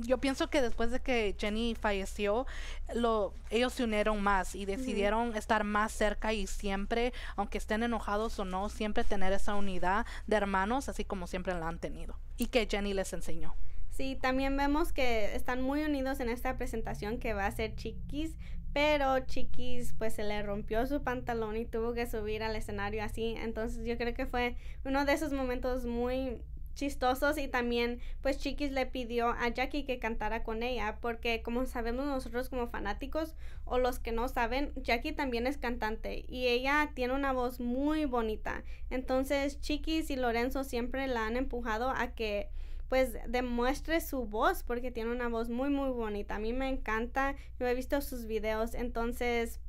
yo 0.00 0.18
pienso 0.18 0.48
que 0.48 0.62
después 0.62 0.90
de 0.90 1.00
que 1.00 1.34
Jenny 1.38 1.74
falleció, 1.74 2.46
lo, 2.94 3.34
ellos 3.50 3.72
se 3.72 3.84
unieron 3.84 4.22
más 4.22 4.54
y 4.54 4.64
decidieron 4.64 5.36
estar 5.36 5.64
más 5.64 5.92
cerca 5.92 6.32
y 6.32 6.46
siempre, 6.46 7.12
aunque 7.36 7.58
estén 7.58 7.82
enojados 7.82 8.38
o 8.38 8.44
no, 8.44 8.68
siempre 8.68 9.04
tener 9.04 9.32
esa 9.32 9.54
unidad 9.54 10.06
de 10.26 10.36
hermanos, 10.36 10.88
así 10.88 11.04
como 11.04 11.26
siempre 11.26 11.54
la 11.54 11.68
han 11.68 11.78
tenido 11.78 12.18
y 12.36 12.46
que 12.46 12.66
Jenny 12.70 12.94
les 12.94 13.12
enseñó. 13.12 13.54
Sí, 13.90 14.16
también 14.20 14.56
vemos 14.56 14.92
que 14.92 15.34
están 15.34 15.62
muy 15.62 15.82
unidos 15.82 16.20
en 16.20 16.28
esta 16.28 16.56
presentación 16.56 17.18
que 17.18 17.34
va 17.34 17.46
a 17.46 17.50
ser 17.50 17.74
Chiquis, 17.74 18.36
pero 18.72 19.20
Chiquis 19.20 19.92
pues 19.98 20.14
se 20.14 20.24
le 20.24 20.42
rompió 20.42 20.86
su 20.86 21.02
pantalón 21.02 21.56
y 21.56 21.66
tuvo 21.66 21.92
que 21.92 22.06
subir 22.06 22.42
al 22.42 22.56
escenario 22.56 23.04
así, 23.04 23.34
entonces 23.36 23.84
yo 23.84 23.98
creo 23.98 24.14
que 24.14 24.26
fue 24.26 24.56
uno 24.84 25.04
de 25.04 25.12
esos 25.12 25.32
momentos 25.32 25.84
muy 25.84 26.40
chistosos 26.74 27.38
y 27.38 27.48
también 27.48 28.00
pues 28.20 28.38
Chiquis 28.38 28.72
le 28.72 28.86
pidió 28.86 29.28
a 29.28 29.48
Jackie 29.48 29.84
que 29.84 29.98
cantara 29.98 30.42
con 30.42 30.62
ella 30.62 30.98
porque 31.00 31.42
como 31.42 31.66
sabemos 31.66 32.06
nosotros 32.06 32.48
como 32.48 32.68
fanáticos 32.68 33.34
o 33.64 33.78
los 33.78 33.98
que 33.98 34.12
no 34.12 34.28
saben 34.28 34.72
Jackie 34.76 35.12
también 35.12 35.46
es 35.46 35.58
cantante 35.58 36.24
y 36.28 36.48
ella 36.48 36.90
tiene 36.94 37.14
una 37.14 37.32
voz 37.32 37.60
muy 37.60 38.04
bonita. 38.04 38.64
Entonces 38.90 39.60
Chiquis 39.60 40.10
y 40.10 40.16
Lorenzo 40.16 40.64
siempre 40.64 41.06
la 41.06 41.26
han 41.26 41.36
empujado 41.36 41.90
a 41.90 42.14
que 42.14 42.50
pues 42.88 43.16
demuestre 43.26 44.00
su 44.00 44.26
voz 44.26 44.62
porque 44.62 44.90
tiene 44.90 45.12
una 45.12 45.28
voz 45.28 45.48
muy 45.48 45.70
muy 45.70 45.90
bonita. 45.90 46.36
A 46.36 46.38
mí 46.38 46.52
me 46.52 46.68
encanta 46.68 47.36
yo 47.58 47.66
he 47.66 47.74
visto 47.74 48.00
sus 48.00 48.26
videos. 48.26 48.74
Entonces 48.74 49.60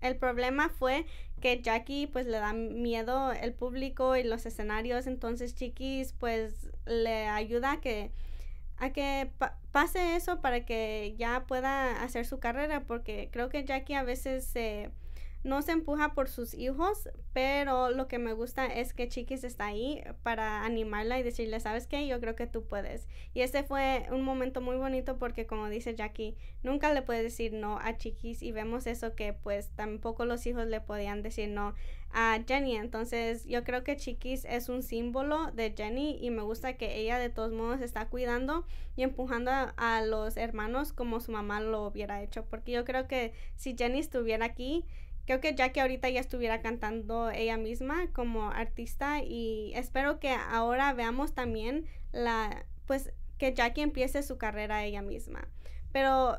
el 0.00 0.16
problema 0.16 0.68
fue 0.68 1.06
que 1.40 1.60
Jackie 1.62 2.06
pues 2.06 2.26
le 2.26 2.38
da 2.38 2.52
miedo 2.52 3.32
el 3.32 3.52
público 3.52 4.16
y 4.16 4.24
los 4.24 4.46
escenarios, 4.46 5.06
entonces 5.06 5.54
Chiquis 5.54 6.12
pues 6.12 6.70
le 6.86 7.26
ayuda 7.28 7.72
a 7.72 7.80
que 7.80 8.10
a 8.78 8.90
que 8.90 9.30
pase 9.72 10.16
eso 10.16 10.40
para 10.40 10.66
que 10.66 11.14
ya 11.18 11.44
pueda 11.46 12.02
hacer 12.02 12.26
su 12.26 12.38
carrera 12.38 12.84
porque 12.86 13.30
creo 13.32 13.48
que 13.48 13.64
Jackie 13.64 13.94
a 13.94 14.02
veces 14.02 14.44
se 14.44 14.90
no 15.46 15.62
se 15.62 15.70
empuja 15.70 16.12
por 16.12 16.28
sus 16.28 16.54
hijos, 16.54 17.08
pero 17.32 17.90
lo 17.90 18.08
que 18.08 18.18
me 18.18 18.32
gusta 18.32 18.66
es 18.66 18.92
que 18.92 19.08
Chiquis 19.08 19.44
está 19.44 19.66
ahí 19.66 20.02
para 20.24 20.64
animarla 20.64 21.20
y 21.20 21.22
decirle, 21.22 21.60
¿sabes 21.60 21.86
qué? 21.86 22.04
Yo 22.08 22.20
creo 22.20 22.34
que 22.34 22.48
tú 22.48 22.64
puedes. 22.64 23.06
Y 23.32 23.42
ese 23.42 23.62
fue 23.62 24.06
un 24.10 24.22
momento 24.22 24.60
muy 24.60 24.76
bonito 24.76 25.18
porque 25.18 25.46
como 25.46 25.68
dice 25.68 25.94
Jackie, 25.94 26.36
nunca 26.64 26.92
le 26.92 27.02
puedes 27.02 27.22
decir 27.22 27.52
no 27.52 27.78
a 27.78 27.96
Chiquis 27.96 28.42
y 28.42 28.50
vemos 28.50 28.88
eso 28.88 29.14
que 29.14 29.34
pues 29.34 29.70
tampoco 29.76 30.24
los 30.24 30.44
hijos 30.48 30.66
le 30.66 30.80
podían 30.80 31.22
decir 31.22 31.48
no 31.48 31.74
a 32.12 32.40
Jenny. 32.44 32.74
Entonces 32.74 33.44
yo 33.46 33.62
creo 33.62 33.84
que 33.84 33.96
Chiquis 33.96 34.44
es 34.46 34.68
un 34.68 34.82
símbolo 34.82 35.52
de 35.52 35.72
Jenny 35.76 36.18
y 36.20 36.30
me 36.30 36.42
gusta 36.42 36.76
que 36.76 36.98
ella 36.98 37.20
de 37.20 37.30
todos 37.30 37.52
modos 37.52 37.80
está 37.82 38.08
cuidando 38.08 38.66
y 38.96 39.04
empujando 39.04 39.52
a, 39.52 39.74
a 39.76 40.02
los 40.04 40.36
hermanos 40.36 40.92
como 40.92 41.20
su 41.20 41.30
mamá 41.30 41.60
lo 41.60 41.86
hubiera 41.86 42.20
hecho. 42.20 42.44
Porque 42.46 42.72
yo 42.72 42.84
creo 42.84 43.06
que 43.06 43.32
si 43.54 43.76
Jenny 43.76 44.00
estuviera 44.00 44.44
aquí, 44.44 44.84
creo 45.26 45.40
que 45.40 45.54
ya 45.54 45.72
que 45.72 45.80
ahorita 45.80 46.08
ya 46.08 46.20
estuviera 46.20 46.60
cantando 46.62 47.30
ella 47.30 47.56
misma 47.56 48.08
como 48.12 48.50
artista 48.50 49.22
y 49.22 49.72
espero 49.74 50.18
que 50.20 50.30
ahora 50.30 50.92
veamos 50.94 51.34
también 51.34 51.86
la 52.12 52.64
pues 52.86 53.12
que 53.38 53.52
Jackie 53.52 53.82
empiece 53.82 54.22
su 54.22 54.38
carrera 54.38 54.84
ella 54.84 55.02
misma. 55.02 55.48
Pero 55.92 56.38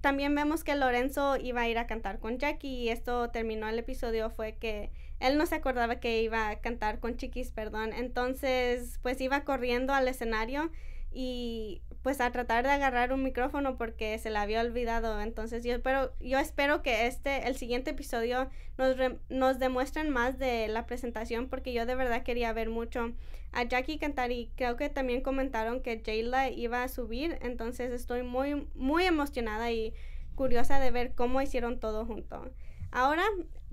también 0.00 0.34
vemos 0.34 0.64
que 0.64 0.74
Lorenzo 0.74 1.36
iba 1.36 1.60
a 1.60 1.68
ir 1.68 1.78
a 1.78 1.86
cantar 1.86 2.18
con 2.18 2.38
Jackie 2.38 2.84
y 2.84 2.88
esto 2.88 3.30
terminó 3.30 3.68
el 3.68 3.78
episodio 3.78 4.30
fue 4.30 4.56
que 4.56 4.90
él 5.20 5.38
no 5.38 5.46
se 5.46 5.54
acordaba 5.54 6.00
que 6.00 6.22
iba 6.22 6.48
a 6.48 6.60
cantar 6.60 6.98
con 7.00 7.16
Chiquis, 7.16 7.50
perdón. 7.50 7.92
Entonces, 7.92 8.98
pues 9.02 9.20
iba 9.20 9.44
corriendo 9.44 9.94
al 9.94 10.08
escenario 10.08 10.70
y 11.12 11.82
pues 12.06 12.20
a 12.20 12.30
tratar 12.30 12.62
de 12.62 12.70
agarrar 12.70 13.12
un 13.12 13.24
micrófono 13.24 13.76
porque 13.76 14.16
se 14.18 14.30
le 14.30 14.38
había 14.38 14.60
olvidado. 14.60 15.20
Entonces 15.20 15.64
yo 15.64 15.74
espero, 15.74 16.12
yo 16.20 16.38
espero 16.38 16.80
que 16.80 17.08
este, 17.08 17.48
el 17.48 17.56
siguiente 17.56 17.90
episodio 17.90 18.48
nos, 18.78 18.94
nos 19.28 19.58
demuestren 19.58 20.10
más 20.10 20.38
de 20.38 20.68
la 20.68 20.86
presentación 20.86 21.48
porque 21.48 21.72
yo 21.72 21.84
de 21.84 21.96
verdad 21.96 22.22
quería 22.22 22.52
ver 22.52 22.70
mucho 22.70 23.12
a 23.50 23.64
Jackie 23.64 23.98
cantar 23.98 24.30
y 24.30 24.52
creo 24.54 24.76
que 24.76 24.88
también 24.88 25.20
comentaron 25.20 25.80
que 25.82 26.00
Jayla 26.00 26.48
iba 26.48 26.84
a 26.84 26.88
subir. 26.88 27.40
Entonces 27.42 27.90
estoy 27.90 28.22
muy, 28.22 28.68
muy 28.76 29.02
emocionada 29.02 29.72
y 29.72 29.92
curiosa 30.36 30.78
de 30.78 30.92
ver 30.92 31.12
cómo 31.16 31.42
hicieron 31.42 31.80
todo 31.80 32.06
junto. 32.06 32.52
Ahora, 32.92 33.24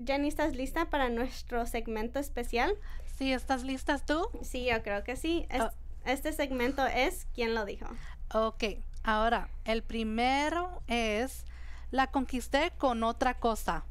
Jenny, 0.04 0.26
¿estás 0.26 0.56
lista 0.56 0.90
para 0.90 1.08
nuestro 1.08 1.66
segmento 1.66 2.18
especial? 2.18 2.74
Sí, 3.16 3.32
¿estás 3.32 3.62
lista 3.62 4.04
tú? 4.04 4.28
Sí, 4.42 4.66
yo 4.68 4.82
creo 4.82 5.04
que 5.04 5.14
sí. 5.14 5.46
Oh. 5.52 5.70
Este 6.04 6.32
segmento 6.34 6.86
es 6.86 7.26
¿Quién 7.32 7.54
lo 7.54 7.64
dijo? 7.64 7.86
Ok, 8.32 8.64
ahora, 9.02 9.48
el 9.64 9.82
primero 9.82 10.82
es 10.86 11.44
La 11.90 12.08
conquisté 12.10 12.72
con 12.78 13.02
otra 13.04 13.34
cosa. 13.34 13.84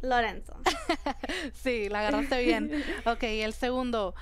Lorenzo. 0.00 0.56
sí, 1.54 1.88
la 1.88 2.00
agarraste 2.00 2.42
bien. 2.42 2.84
ok, 3.06 3.22
el 3.22 3.54
segundo. 3.54 4.14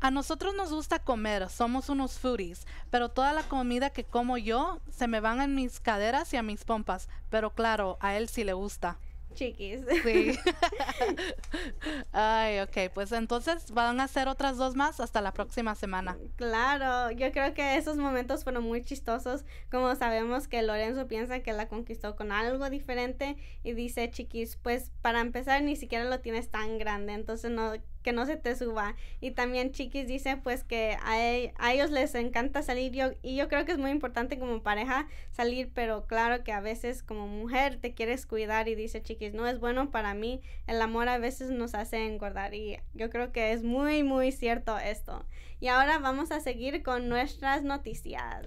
A 0.00 0.10
nosotros 0.10 0.54
nos 0.54 0.70
gusta 0.72 0.98
comer, 0.98 1.48
somos 1.48 1.88
unos 1.88 2.18
foodies, 2.18 2.66
pero 2.90 3.08
toda 3.08 3.32
la 3.32 3.42
comida 3.42 3.90
que 3.90 4.04
como 4.04 4.36
yo 4.36 4.80
se 4.90 5.08
me 5.08 5.20
van 5.20 5.40
en 5.40 5.54
mis 5.54 5.80
caderas 5.80 6.32
y 6.34 6.36
a 6.36 6.42
mis 6.42 6.64
pompas, 6.64 7.08
pero 7.30 7.50
claro, 7.54 7.96
a 8.00 8.14
él 8.16 8.28
sí 8.28 8.44
le 8.44 8.52
gusta 8.52 8.98
chiquis. 9.36 9.82
Sí. 10.02 10.36
Ay, 12.12 12.60
ok, 12.60 12.92
pues 12.92 13.12
entonces 13.12 13.70
van 13.70 14.00
a 14.00 14.08
ser 14.08 14.28
otras 14.28 14.56
dos 14.56 14.74
más 14.74 14.98
hasta 14.98 15.20
la 15.20 15.32
próxima 15.32 15.74
semana. 15.74 16.16
Claro, 16.36 17.10
yo 17.12 17.30
creo 17.30 17.54
que 17.54 17.76
esos 17.76 17.96
momentos 17.96 18.42
fueron 18.42 18.64
muy 18.64 18.82
chistosos, 18.82 19.44
como 19.70 19.94
sabemos 19.94 20.48
que 20.48 20.62
Lorenzo 20.62 21.06
piensa 21.06 21.40
que 21.40 21.52
la 21.52 21.68
conquistó 21.68 22.16
con 22.16 22.32
algo 22.32 22.68
diferente 22.70 23.36
y 23.62 23.72
dice, 23.72 24.10
chiquis, 24.10 24.56
pues 24.56 24.90
para 25.02 25.20
empezar 25.20 25.62
ni 25.62 25.76
siquiera 25.76 26.04
lo 26.04 26.20
tienes 26.20 26.50
tan 26.50 26.78
grande, 26.78 27.12
entonces 27.12 27.50
no 27.50 27.74
que 28.06 28.12
no 28.12 28.24
se 28.24 28.36
te 28.36 28.54
suba. 28.54 28.94
Y 29.20 29.32
también 29.32 29.72
Chiquis 29.72 30.06
dice 30.06 30.36
pues 30.36 30.62
que 30.62 30.96
a, 31.02 31.20
e, 31.20 31.52
a, 31.58 31.72
ellos 31.72 31.90
les 31.90 32.14
encanta 32.14 32.62
salir 32.62 32.92
yo, 32.92 33.10
y 33.20 33.34
yo 33.34 33.48
creo 33.48 33.64
que 33.64 33.72
es 33.72 33.78
muy 33.78 33.90
importante 33.90 34.38
como 34.38 34.62
pareja 34.62 35.08
salir, 35.32 35.72
pero 35.74 36.06
claro 36.06 36.44
que 36.44 36.52
a 36.52 36.60
veces 36.60 37.02
como 37.02 37.26
mujer 37.26 37.80
te 37.80 37.94
quieres 37.94 38.24
cuidar 38.24 38.68
y 38.68 38.76
dice 38.76 39.02
Chiquis, 39.02 39.34
no 39.34 39.48
es 39.48 39.58
bueno 39.58 39.90
para 39.90 40.14
mí, 40.14 40.40
el 40.68 40.80
amor 40.82 41.08
a 41.08 41.18
veces 41.18 41.50
nos 41.50 41.74
hace 41.74 42.06
engordar 42.06 42.54
y 42.54 42.78
yo 42.94 43.10
creo 43.10 43.32
que 43.32 43.50
es 43.50 43.64
muy 43.64 44.04
muy 44.04 44.30
cierto 44.30 44.78
esto. 44.78 45.26
Y 45.58 45.66
ahora 45.66 45.98
vamos 45.98 46.30
a 46.30 46.38
seguir 46.38 46.84
con 46.84 47.08
nuestras 47.08 47.64
noticias. 47.64 48.46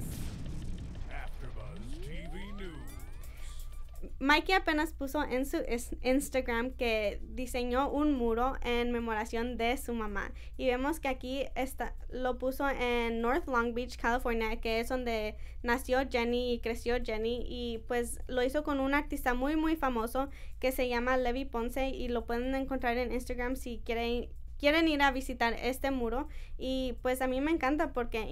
Mikey 4.22 4.54
apenas 4.54 4.92
puso 4.92 5.24
en 5.24 5.46
su 5.46 5.58
Instagram 6.04 6.72
que 6.72 7.22
diseñó 7.24 7.90
un 7.90 8.12
muro 8.12 8.58
en 8.64 8.92
memoración 8.92 9.56
de 9.58 9.78
su 9.78 9.94
mamá. 9.94 10.34
Y 10.58 10.68
vemos 10.68 11.00
que 11.00 11.08
aquí 11.08 11.46
está, 11.56 11.96
lo 12.10 12.38
puso 12.38 12.68
en 12.70 13.22
North 13.22 13.48
Long 13.48 13.74
Beach, 13.74 13.96
California, 13.96 14.60
que 14.60 14.82
es 14.82 14.90
donde 14.90 15.38
nació 15.64 16.00
Jenny 16.10 16.54
y 16.54 16.60
creció 16.60 16.98
Jenny. 17.02 17.46
Y 17.48 17.78
pues 17.88 18.20
lo 18.28 18.44
hizo 18.44 18.64
con 18.64 18.82
un 18.82 18.94
artista 18.94 19.34
muy, 19.34 19.56
muy 19.56 19.78
famoso 19.78 20.30
que 20.60 20.74
se 20.74 20.90
llama 20.90 21.16
Levi 21.16 21.46
Ponce. 21.46 21.88
Y 21.88 22.10
lo 22.10 22.26
pueden 22.26 22.54
encontrar 22.56 22.98
en 22.98 23.14
Instagram 23.14 23.56
si 23.56 23.80
quieren 23.86 24.28
quieren 24.60 24.90
ir 24.90 25.02
a 25.02 25.12
visitar 25.12 25.54
este 25.54 25.90
muro 25.90 26.28
y 26.58 26.98
pues 27.02 27.22
a 27.22 27.28
mí 27.28 27.40
me 27.40 27.52
encanta 27.52 27.94
porque 27.94 28.28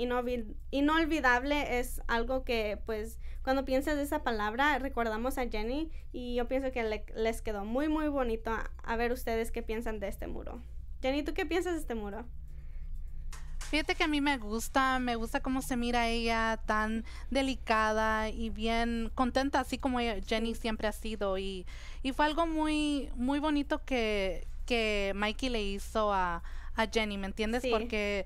inolvidable 0.71 1.80
es 1.80 2.02
algo 2.08 2.43
que 2.43 2.78
pues 2.86 3.17
cuando 3.47 3.63
piensas 3.63 3.97
esa 3.97 4.23
palabra 4.23 4.77
recordamos 4.77 5.38
a 5.38 5.47
Jenny 5.47 5.89
y 6.12 6.36
yo 6.36 6.49
pienso 6.49 6.69
que 6.73 7.01
les 7.15 7.41
quedó 7.41 7.63
muy 7.63 7.88
muy 7.88 8.10
bonito 8.10 8.51
a 8.83 8.95
ver 8.97 9.13
ustedes 9.13 9.53
qué 9.53 9.63
piensan 9.63 10.01
de 10.01 10.10
este 10.10 10.27
muro. 10.27 10.62
Jenny, 11.01 11.23
¿tú 11.23 11.33
qué 11.33 11.45
piensas 11.45 11.75
de 11.75 11.79
este 11.79 11.95
muro? 11.95 12.25
Fíjate 13.69 13.95
que 13.95 14.03
a 14.03 14.10
mí 14.10 14.19
me 14.19 14.38
gusta, 14.38 14.99
me 14.99 15.15
gusta 15.15 15.39
cómo 15.39 15.62
se 15.62 15.77
mira 15.77 16.10
ella 16.10 16.60
tan 16.65 17.05
delicada 17.31 18.27
y 18.27 18.49
bien 18.49 19.12
contenta, 19.15 19.62
así 19.62 19.77
como 19.77 19.99
Jenny 19.99 20.53
siempre 20.53 20.89
ha 20.89 20.91
sido. 20.91 21.38
Y, 21.38 21.65
y 22.03 22.12
fue 22.12 22.25
algo 22.25 22.47
muy, 22.47 23.10
muy 23.15 23.39
bonito 23.39 23.81
que, 23.86 24.45
que 24.65 25.13
Mikey 25.15 25.47
le 25.47 25.63
hizo 25.63 26.12
a, 26.12 26.43
a 26.75 26.88
Jenny, 26.88 27.17
¿me 27.17 27.27
entiendes? 27.27 27.63
Porque 27.71 28.25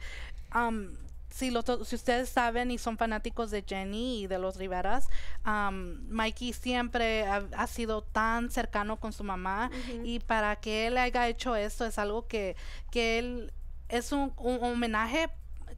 um, 0.55 0.95
si, 1.31 1.49
lo, 1.49 1.63
si 1.83 1.95
ustedes 1.95 2.29
saben 2.29 2.71
y 2.71 2.77
son 2.77 2.97
fanáticos 2.97 3.51
de 3.51 3.63
Jenny 3.67 4.23
y 4.23 4.27
de 4.27 4.37
los 4.37 4.57
Riveras, 4.57 5.07
um, 5.45 5.97
Mikey 6.09 6.53
siempre 6.53 7.25
ha, 7.25 7.67
sido 7.67 8.01
tan 8.03 8.51
cercano 8.51 8.99
con 8.99 9.13
su 9.13 9.23
mamá 9.23 9.71
y 10.03 10.19
para 10.19 10.55
que 10.57 10.87
él 10.87 10.97
haya 10.97 11.27
hecho 11.27 11.55
eso 11.55 11.85
es 11.85 11.97
algo 11.97 12.27
que, 12.27 12.55
que 12.91 13.17
él 13.19 13.53
es 13.87 14.11
un, 14.11 14.33
homenaje 14.37 15.29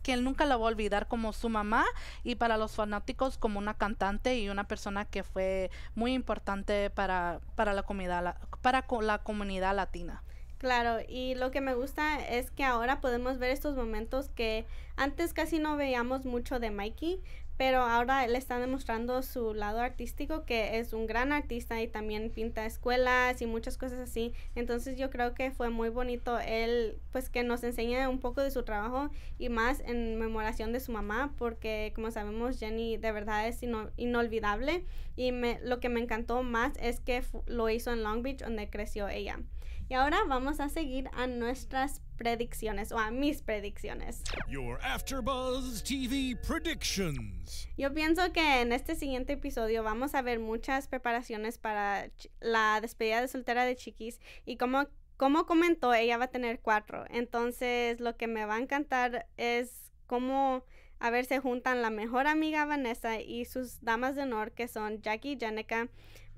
que 0.02 0.13
él 0.13 0.24
nunca 0.24 0.46
la 0.46 0.58
va 0.58 0.66
a 0.66 0.68
olvidar 0.68 1.08
como 1.08 1.32
su 1.32 1.50
mamá 1.50 1.86
y 2.24 2.36
para 2.36 2.58
los 2.58 2.74
fanáticos 2.74 3.38
como 3.38 3.60
una 3.60 3.76
cantante 3.76 4.38
y 4.38 4.50
una 4.50 4.66
persona 4.66 5.06
que 5.06 5.24
fue 5.24 5.72
muy 5.96 6.13
importante 6.13 6.89
para, 6.89 7.39
para, 7.56 7.74
la, 7.74 7.84
comunidad, 7.84 8.36
para 8.62 8.86
la 9.02 9.18
comunidad 9.20 9.76
latina. 9.76 10.24
Claro, 10.63 11.04
y 11.10 11.36
lo 11.36 11.52
que 11.52 11.60
me 11.60 11.73
gusta 11.73 12.26
es 12.26 12.49
que 12.49 12.63
ahora 12.63 13.02
podemos 13.02 13.38
ver 13.38 13.52
estos 13.52 13.76
momentos 13.76 14.30
que 14.30 14.65
antes 14.95 15.34
casi 15.34 15.60
no 15.60 15.76
veíamos 15.76 16.23
mucho 16.23 16.58
de 16.58 16.71
Mikey, 16.71 17.19
pero 17.58 17.80
ahora 17.82 18.26
le 18.28 18.38
está 18.38 18.60
demostrando 18.60 19.21
su 19.23 19.54
lado 19.54 19.82
artístico, 19.82 20.45
que 20.45 20.80
es 20.80 20.93
un 20.93 21.06
gran 21.06 21.34
artista 21.34 21.82
y 21.82 21.89
también 21.89 22.30
pinta 22.30 22.65
escuelas 22.65 23.41
y 23.41 23.45
muchas 23.45 23.78
cosas 23.78 23.99
así. 23.99 24.32
Entonces 24.56 24.97
yo 24.97 25.10
creo 25.10 25.34
que 25.34 25.52
fue 25.52 25.69
muy 25.69 25.89
bonito 25.89 26.39
él, 26.39 26.97
pues 27.12 27.30
que 27.30 27.43
nos 27.43 27.62
enseñe 27.65 28.08
un 28.08 28.21
poco 28.21 28.39
de 28.39 28.49
su 28.49 28.63
trabajo 28.63 29.10
y 29.38 29.49
más 29.49 29.82
en 29.82 30.17
memoración 30.17 30.71
de 30.71 30.80
su 30.80 30.93
mamá, 30.93 31.34
porque 31.38 31.91
como 31.93 32.10
sabemos 32.10 32.58
Jenny 32.58 32.95
de 32.95 33.12
verdad 33.12 33.49
es 33.49 33.60
inolvidable 33.97 34.86
y 35.17 35.34
me, 35.34 35.60
lo 35.62 35.82
que 35.82 35.89
me 35.89 35.99
encantó 35.99 36.41
más 36.41 36.71
es 36.80 37.02
que 37.02 37.21
lo 37.47 37.69
hizo 37.69 37.91
en 37.91 38.02
Long 38.02 38.21
Beach, 38.21 38.39
donde 38.39 38.69
creció 38.69 39.10
ella. 39.10 39.41
Y 39.89 39.96
ahora 39.96 40.19
vamos 40.28 40.60
a 40.60 40.69
seguir 40.69 41.10
a 41.13 41.28
nuestras 41.28 42.02
predicciones 42.17 42.91
o 42.91 42.98
a 42.98 43.12
mis 43.12 43.41
predicciones. 43.41 44.24
Your 44.48 44.80
AfterBuzz 44.82 45.84
TV 45.84 46.36
predictions. 46.48 47.67
Yo 47.78 47.93
pienso 47.93 48.32
que 48.32 48.62
en 48.62 48.72
este 48.72 48.96
siguiente 48.96 49.34
episodio 49.34 49.84
vamos 49.84 50.15
a 50.15 50.22
ver 50.22 50.39
muchas 50.39 50.88
preparaciones 50.88 51.58
para 51.58 52.10
la 52.39 52.80
despedida 52.82 53.22
de 53.22 53.28
soltera 53.28 53.65
de 53.65 53.76
Chiquis 53.76 54.19
y 54.46 54.58
como 54.58 54.88
como 55.17 55.46
comentó, 55.46 55.93
ella 55.93 56.17
va 56.17 56.26
a 56.26 56.32
tener 56.32 56.60
cuatro. 56.60 57.06
Entonces, 57.10 58.00
lo 58.00 58.17
que 58.17 58.28
me 58.28 58.46
va 58.46 58.56
a 58.56 58.60
encantar 58.60 59.28
es 59.38 59.91
cómo 60.08 60.65
a 61.00 61.10
ver 61.10 61.26
se 61.26 61.39
juntan 61.39 61.82
la 61.82 61.89
mejor 61.89 62.28
amiga 62.28 62.65
Vanessa 62.65 63.19
y 63.19 63.46
sus 63.46 63.82
damas 63.82 64.15
de 64.15 64.24
honor 64.24 64.54
que 64.54 64.67
son 64.67 65.02
Jackie 65.02 65.34
y 65.34 65.38
Jenica 65.38 65.89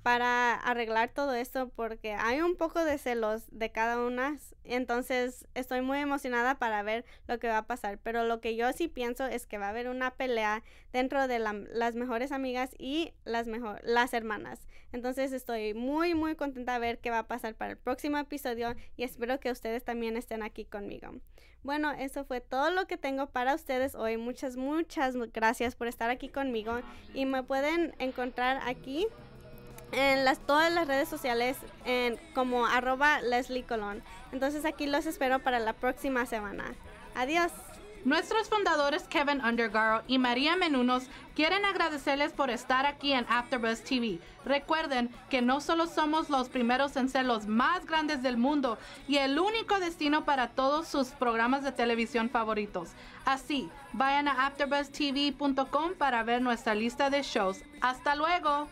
para 0.05 0.53
arreglar 0.53 1.09
todo 1.09 1.33
esto 1.33 1.69
porque 1.69 2.13
hay 2.13 2.39
un 2.39 2.55
poco 2.55 2.85
de 2.85 2.99
celos 2.99 3.41
de 3.49 3.71
cada 3.71 3.97
una. 3.97 4.37
Entonces 4.63 5.47
estoy 5.55 5.81
muy 5.81 5.97
emocionada 5.97 6.59
para 6.59 6.83
ver 6.83 7.05
lo 7.27 7.39
que 7.39 7.47
va 7.47 7.57
a 7.57 7.65
pasar. 7.65 7.97
Pero 7.97 8.23
lo 8.23 8.39
que 8.39 8.55
yo 8.55 8.71
sí 8.71 8.87
pienso 8.87 9.25
es 9.25 9.47
que 9.47 9.57
va 9.57 9.65
a 9.65 9.69
haber 9.69 9.89
una 9.89 10.11
pelea 10.11 10.61
dentro 10.93 11.27
de 11.27 11.39
las 11.39 11.95
mejores 11.95 12.31
amigas 12.31 12.69
y 12.77 13.13
las, 13.23 13.47
mejor, 13.47 13.81
las 13.83 14.13
hermanas. 14.13 14.67
Entonces 14.91 15.31
estoy 15.31 15.73
muy 15.73 16.13
muy 16.13 16.35
contenta 16.35 16.73
de 16.73 16.79
ver 16.81 16.99
qué 16.99 17.09
va 17.09 17.19
a 17.19 17.27
pasar 17.27 17.55
para 17.55 17.71
el 17.71 17.77
próximo 17.77 18.19
episodio 18.19 18.75
y 18.97 19.05
espero 19.05 19.39
que 19.39 19.49
ustedes 19.49 19.83
también 19.83 20.17
estén 20.17 20.43
aquí 20.43 20.65
conmigo. 20.65 21.15
Bueno, 21.63 21.91
eso 21.93 22.25
fue 22.25 22.41
todo 22.41 22.69
lo 22.69 22.85
que 22.85 22.97
tengo 22.97 23.25
para 23.31 23.55
ustedes 23.55 23.95
hoy. 23.95 24.17
Muchas, 24.17 24.55
muchas 24.55 25.15
gracias 25.33 25.75
por 25.75 25.87
estar 25.87 26.11
aquí 26.11 26.29
conmigo 26.29 26.81
y 27.15 27.25
me 27.25 27.41
pueden 27.41 27.95
encontrar 27.97 28.61
aquí 28.67 29.07
en 29.95 30.25
las, 30.25 30.39
todas 30.39 30.71
las 30.71 30.87
redes 30.87 31.07
sociales 31.07 31.57
en, 31.85 32.17
como 32.33 32.65
arroba 32.65 33.21
Leslie 33.21 33.63
Colón. 33.63 34.03
Entonces 34.31 34.65
aquí 34.65 34.85
los 34.85 35.05
espero 35.05 35.39
para 35.39 35.59
la 35.59 35.73
próxima 35.73 36.25
semana. 36.25 36.65
Adiós. 37.15 37.51
Nuestros 38.05 38.49
fundadores 38.49 39.07
Kevin 39.07 39.43
Undergaro 39.43 40.03
y 40.05 40.19
María 40.19 40.55
Menunos 40.55 41.05
quieren 41.33 41.65
agradecerles 41.65 42.33
por 42.33 42.51
estar 42.51 42.85
aquí 42.85 43.13
en 43.13 43.25
AfterBuzz 43.27 43.81
TV. 43.81 44.19
Recuerden 44.45 45.09
que 45.31 45.41
no 45.41 45.59
solo 45.59 45.87
somos 45.87 46.29
los 46.29 46.47
primeros 46.49 46.95
en 46.97 47.09
ser 47.09 47.25
los 47.25 47.47
más 47.47 47.83
grandes 47.87 48.21
del 48.21 48.37
mundo 48.37 48.77
y 49.07 49.17
el 49.17 49.39
único 49.39 49.79
destino 49.79 50.23
para 50.23 50.49
todos 50.49 50.87
sus 50.87 51.07
programas 51.07 51.63
de 51.63 51.71
televisión 51.71 52.29
favoritos. 52.29 52.91
Así, 53.25 53.71
vayan 53.91 54.27
a 54.27 54.45
AfterBuzzTV.com 54.45 55.95
para 55.97 56.21
ver 56.21 56.43
nuestra 56.43 56.75
lista 56.75 57.09
de 57.09 57.23
shows. 57.23 57.63
Hasta 57.81 58.13
luego. 58.13 58.67